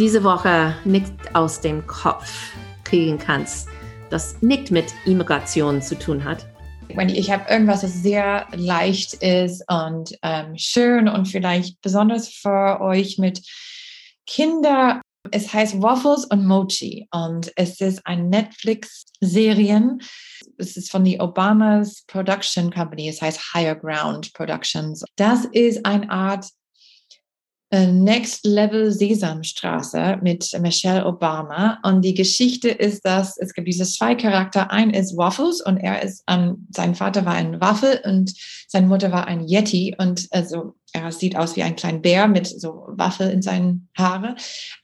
diese 0.00 0.24
Woche 0.24 0.74
nicht 0.84 1.12
aus 1.34 1.60
dem 1.60 1.86
Kopf 1.86 2.56
kriegen 2.82 3.18
kannst, 3.18 3.68
das 4.10 4.42
nicht 4.42 4.72
mit 4.72 4.86
Immigration 5.06 5.80
zu 5.80 5.96
tun 5.96 6.24
hat. 6.24 6.44
Ich 6.88 7.30
habe 7.30 7.48
irgendwas, 7.48 7.82
das 7.82 7.94
sehr 7.94 8.48
leicht 8.56 9.14
ist 9.22 9.62
und 9.70 10.18
ähm, 10.24 10.54
schön 10.56 11.06
und 11.06 11.28
vielleicht 11.28 11.80
besonders 11.82 12.26
für 12.26 12.80
euch 12.80 13.16
mit 13.16 13.42
Kinder. 14.26 15.00
Es 15.32 15.52
heißt 15.52 15.80
Waffles 15.80 16.24
und 16.26 16.46
Mochi 16.46 17.08
und 17.10 17.52
es 17.56 17.80
ist 17.80 18.06
eine 18.06 18.24
Netflix-Serie. 18.24 19.98
Es 20.56 20.76
ist 20.76 20.90
von 20.90 21.04
die 21.04 21.20
Obamas 21.20 22.04
Production 22.06 22.70
Company. 22.70 23.08
Es 23.08 23.22
heißt 23.22 23.54
Higher 23.54 23.76
Ground 23.76 24.32
Productions. 24.34 25.04
Das 25.16 25.44
ist 25.46 25.84
eine 25.84 26.10
Art 26.10 26.46
Next 27.70 28.46
Level 28.46 28.90
Sesamstraße 28.90 30.18
mit 30.22 30.58
Michelle 30.60 31.04
Obama. 31.04 31.78
Und 31.82 32.02
die 32.02 32.14
Geschichte 32.14 32.70
ist, 32.70 33.04
dass 33.04 33.36
es 33.36 33.52
gibt 33.52 33.68
diese 33.68 33.84
zwei 33.84 34.14
Charakter. 34.14 34.70
Ein 34.70 34.90
ist 34.90 35.16
Waffles 35.18 35.60
und 35.60 35.76
er 35.76 36.02
ist, 36.02 36.24
ähm, 36.28 36.66
sein 36.70 36.94
Vater 36.94 37.26
war 37.26 37.34
ein 37.34 37.60
Waffel 37.60 38.00
und 38.04 38.32
seine 38.68 38.86
Mutter 38.86 39.12
war 39.12 39.26
ein 39.26 39.46
Yeti. 39.46 39.94
Und 39.98 40.28
also 40.30 40.76
er 40.94 41.12
sieht 41.12 41.36
aus 41.36 41.56
wie 41.56 41.62
ein 41.62 41.76
kleiner 41.76 41.98
Bär 41.98 42.26
mit 42.26 42.46
so 42.46 42.86
Waffel 42.88 43.30
in 43.30 43.42
seinen 43.42 43.88
Haare. 43.96 44.36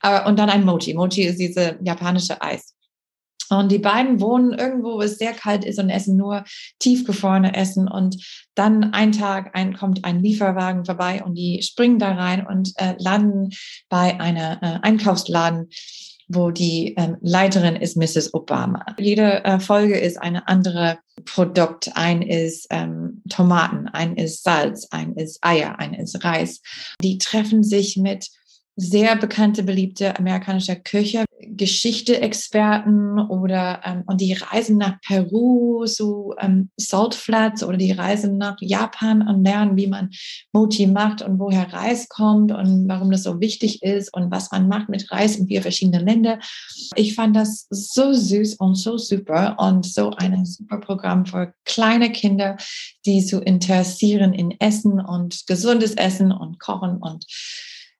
Äh, 0.03 0.27
und 0.27 0.37
dann 0.37 0.51
ein 0.51 0.63
Mochi. 0.63 0.93
Mochi 0.93 1.23
ist 1.23 1.39
diese 1.39 1.79
japanische 1.81 2.39
Eis. 2.39 2.74
Und 3.49 3.71
die 3.71 3.79
beiden 3.79 4.19
wohnen 4.19 4.53
irgendwo, 4.53 4.95
wo 4.95 5.01
es 5.01 5.17
sehr 5.17 5.33
kalt 5.33 5.65
ist 5.65 5.79
und 5.79 5.89
essen 5.89 6.17
nur 6.17 6.43
tiefgefrorene 6.79 7.55
Essen. 7.55 7.87
Und 7.87 8.17
dann 8.55 8.93
ein 8.93 9.11
Tag 9.11 9.55
ein, 9.55 9.75
kommt 9.75 10.05
ein 10.05 10.21
Lieferwagen 10.21 10.85
vorbei 10.85 11.23
und 11.23 11.35
die 11.35 11.61
springen 11.61 11.99
da 11.99 12.13
rein 12.13 12.45
und 12.45 12.71
äh, 12.77 12.95
landen 12.99 13.49
bei 13.89 14.19
einer 14.19 14.61
äh, 14.61 14.79
Einkaufsladen, 14.81 15.69
wo 16.27 16.51
die 16.51 16.95
ähm, 16.97 17.17
Leiterin 17.21 17.75
ist 17.75 17.97
Mrs. 17.97 18.33
Obama. 18.33 18.85
Jede 18.99 19.43
äh, 19.43 19.59
Folge 19.59 19.97
ist 19.97 20.17
eine 20.17 20.47
andere 20.47 20.97
Produkt. 21.25 21.91
Ein 21.95 22.21
ist 22.21 22.67
ähm, 22.71 23.21
Tomaten, 23.29 23.87
ein 23.87 24.15
ist 24.15 24.43
Salz, 24.43 24.87
ein 24.91 25.13
ist 25.13 25.39
Eier, 25.41 25.79
ein 25.79 25.93
ist 25.93 26.23
Reis. 26.23 26.61
Die 27.01 27.17
treffen 27.17 27.63
sich 27.63 27.97
mit 27.97 28.29
sehr 28.75 29.15
bekannte, 29.15 29.63
beliebte 29.63 30.17
amerikanische 30.17 30.75
Küche, 30.75 31.25
Geschichte-Experten 31.41 33.19
oder 33.19 33.81
ähm, 33.83 34.03
und 34.05 34.21
die 34.21 34.33
reisen 34.33 34.77
nach 34.77 34.99
Peru, 35.01 35.85
so 35.85 36.33
ähm, 36.39 36.69
Salt 36.77 37.13
Flats 37.13 37.63
oder 37.63 37.77
die 37.77 37.91
reisen 37.91 38.37
nach 38.37 38.55
Japan 38.61 39.27
und 39.27 39.43
lernen, 39.43 39.75
wie 39.75 39.87
man 39.87 40.11
Mochi 40.53 40.87
macht 40.87 41.21
und 41.21 41.39
woher 41.39 41.71
Reis 41.71 42.07
kommt 42.09 42.51
und 42.51 42.87
warum 42.87 43.11
das 43.11 43.23
so 43.23 43.39
wichtig 43.39 43.83
ist 43.83 44.13
und 44.13 44.31
was 44.31 44.51
man 44.51 44.67
macht 44.67 44.89
mit 44.89 45.11
Reis 45.11 45.35
in 45.35 45.47
vier 45.47 45.61
verschiedenen 45.61 46.05
Ländern. 46.05 46.39
Ich 46.95 47.15
fand 47.15 47.35
das 47.35 47.67
so 47.69 48.13
süß 48.13 48.55
und 48.55 48.75
so 48.75 48.97
super 48.97 49.57
und 49.59 49.85
so 49.85 50.11
ein 50.11 50.45
super 50.45 50.79
Programm 50.79 51.25
für 51.25 51.53
kleine 51.65 52.11
Kinder, 52.11 52.57
die 53.05 53.21
so 53.21 53.39
interessieren 53.39 54.33
in 54.33 54.51
Essen 54.59 54.99
und 54.99 55.45
gesundes 55.47 55.95
Essen 55.95 56.31
und 56.31 56.59
Kochen 56.59 56.97
und 56.97 57.25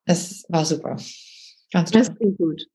es 0.06 0.45
war 0.50 0.65
super. 0.65 0.98
Ganz 1.71 1.91
das 1.91 2.15
klingt 2.15 2.38
gut. 2.38 2.65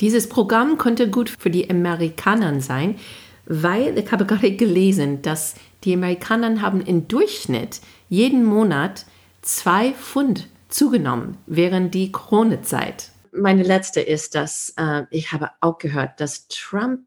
Dieses 0.00 0.28
Programm 0.28 0.78
könnte 0.78 1.10
gut 1.10 1.28
für 1.28 1.50
die 1.50 1.68
Amerikaner 1.68 2.60
sein, 2.60 2.96
weil 3.44 3.98
ich 3.98 4.10
habe 4.10 4.24
gerade 4.24 4.54
gelesen, 4.56 5.22
dass 5.22 5.54
die 5.84 5.94
Amerikaner 5.94 6.62
haben 6.62 6.80
im 6.80 7.06
Durchschnitt 7.08 7.80
jeden 8.08 8.44
Monat 8.44 9.04
zwei 9.42 9.92
Pfund 9.92 10.48
zugenommen 10.68 11.36
während 11.46 11.94
die 11.94 12.12
Corona-Zeit. 12.12 13.10
Meine 13.32 13.62
letzte 13.62 14.00
ist, 14.00 14.34
dass 14.34 14.72
äh, 14.76 15.02
ich 15.10 15.32
habe 15.32 15.50
auch 15.60 15.78
gehört, 15.78 16.20
dass 16.20 16.48
Trump 16.48 17.00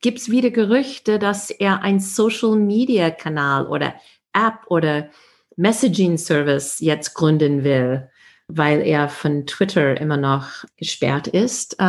gibt 0.00 0.18
es 0.18 0.30
wieder 0.30 0.50
Gerüchte, 0.50 1.18
dass 1.18 1.50
er 1.50 1.82
ein 1.82 2.00
Social-Media-Kanal 2.00 3.66
oder 3.66 3.94
App 4.32 4.60
oder 4.68 5.10
Messaging-Service 5.56 6.80
jetzt 6.80 7.14
gründen 7.14 7.64
will 7.64 8.08
weil 8.48 8.80
er 8.80 9.08
von 9.08 9.46
Twitter 9.46 10.00
immer 10.00 10.16
noch 10.16 10.64
gesperrt 10.76 11.28
ist. 11.28 11.74
Äh, 11.78 11.84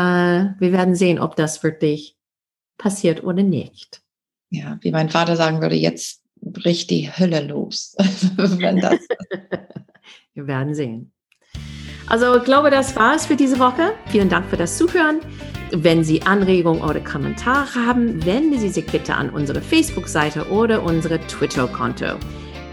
wir 0.59 0.71
werden 0.71 0.93
sehen, 0.93 1.19
ob 1.19 1.35
das 1.35 1.63
wirklich 1.63 2.17
passiert 2.77 3.23
oder 3.23 3.43
nicht. 3.43 4.01
Ja, 4.49 4.77
wie 4.81 4.91
mein 4.91 5.09
Vater 5.09 5.35
sagen 5.35 5.61
würde, 5.61 5.75
jetzt 5.75 6.21
bricht 6.41 6.89
die 6.89 7.09
Hölle 7.09 7.41
los. 7.41 7.95
Wenn 8.35 8.77
das 8.77 8.99
wir 10.33 10.47
werden 10.47 10.73
sehen. 10.73 11.11
Also 12.07 12.37
ich 12.37 12.43
glaube, 12.43 12.71
das 12.71 12.95
war 12.95 13.15
es 13.15 13.27
für 13.27 13.35
diese 13.35 13.59
Woche. 13.59 13.93
Vielen 14.07 14.29
Dank 14.29 14.49
für 14.49 14.57
das 14.57 14.77
Zuhören. 14.77 15.19
Wenn 15.71 16.03
Sie 16.03 16.23
Anregungen 16.23 16.81
oder 16.81 16.99
Kommentare 16.99 17.85
haben, 17.85 18.25
wenden 18.25 18.57
Sie 18.57 18.69
sich 18.69 18.85
bitte 18.87 19.13
an 19.13 19.29
unsere 19.29 19.61
Facebook-Seite 19.61 20.49
oder 20.49 20.81
unsere 20.81 21.19
Twitter-Konto. 21.19 22.17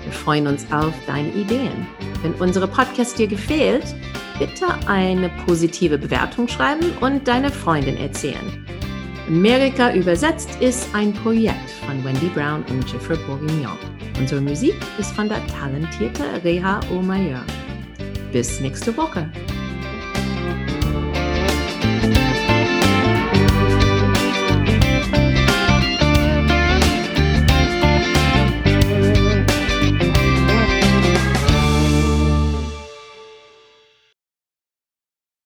Wir 0.06 0.12
freuen 0.12 0.46
uns 0.46 0.64
auf 0.70 0.94
deine 1.08 1.32
Ideen. 1.32 1.84
Wenn 2.22 2.32
unsere 2.34 2.68
Podcast 2.68 3.18
dir 3.18 3.26
gefällt, 3.26 3.84
bitte 4.38 4.66
eine 4.86 5.28
positive 5.44 5.98
Bewertung 5.98 6.46
schreiben 6.46 6.92
und 7.00 7.26
deine 7.26 7.50
Freundin 7.50 7.96
erzählen. 7.96 8.64
Amerika 9.26 9.92
übersetzt 9.92 10.60
ist 10.60 10.94
ein 10.94 11.12
Projekt 11.12 11.70
von 11.84 12.04
Wendy 12.04 12.28
Brown 12.28 12.62
und 12.70 12.88
Jeffrey 12.92 13.16
Bourguignon. 13.26 13.76
Unsere 14.16 14.40
Musik 14.40 14.76
ist 14.96 15.10
von 15.10 15.28
der 15.28 15.44
talentierten 15.48 16.24
Reha 16.44 16.78
Omayer. 16.92 17.44
Bis 18.30 18.60
nächste 18.60 18.96
Woche. 18.96 19.28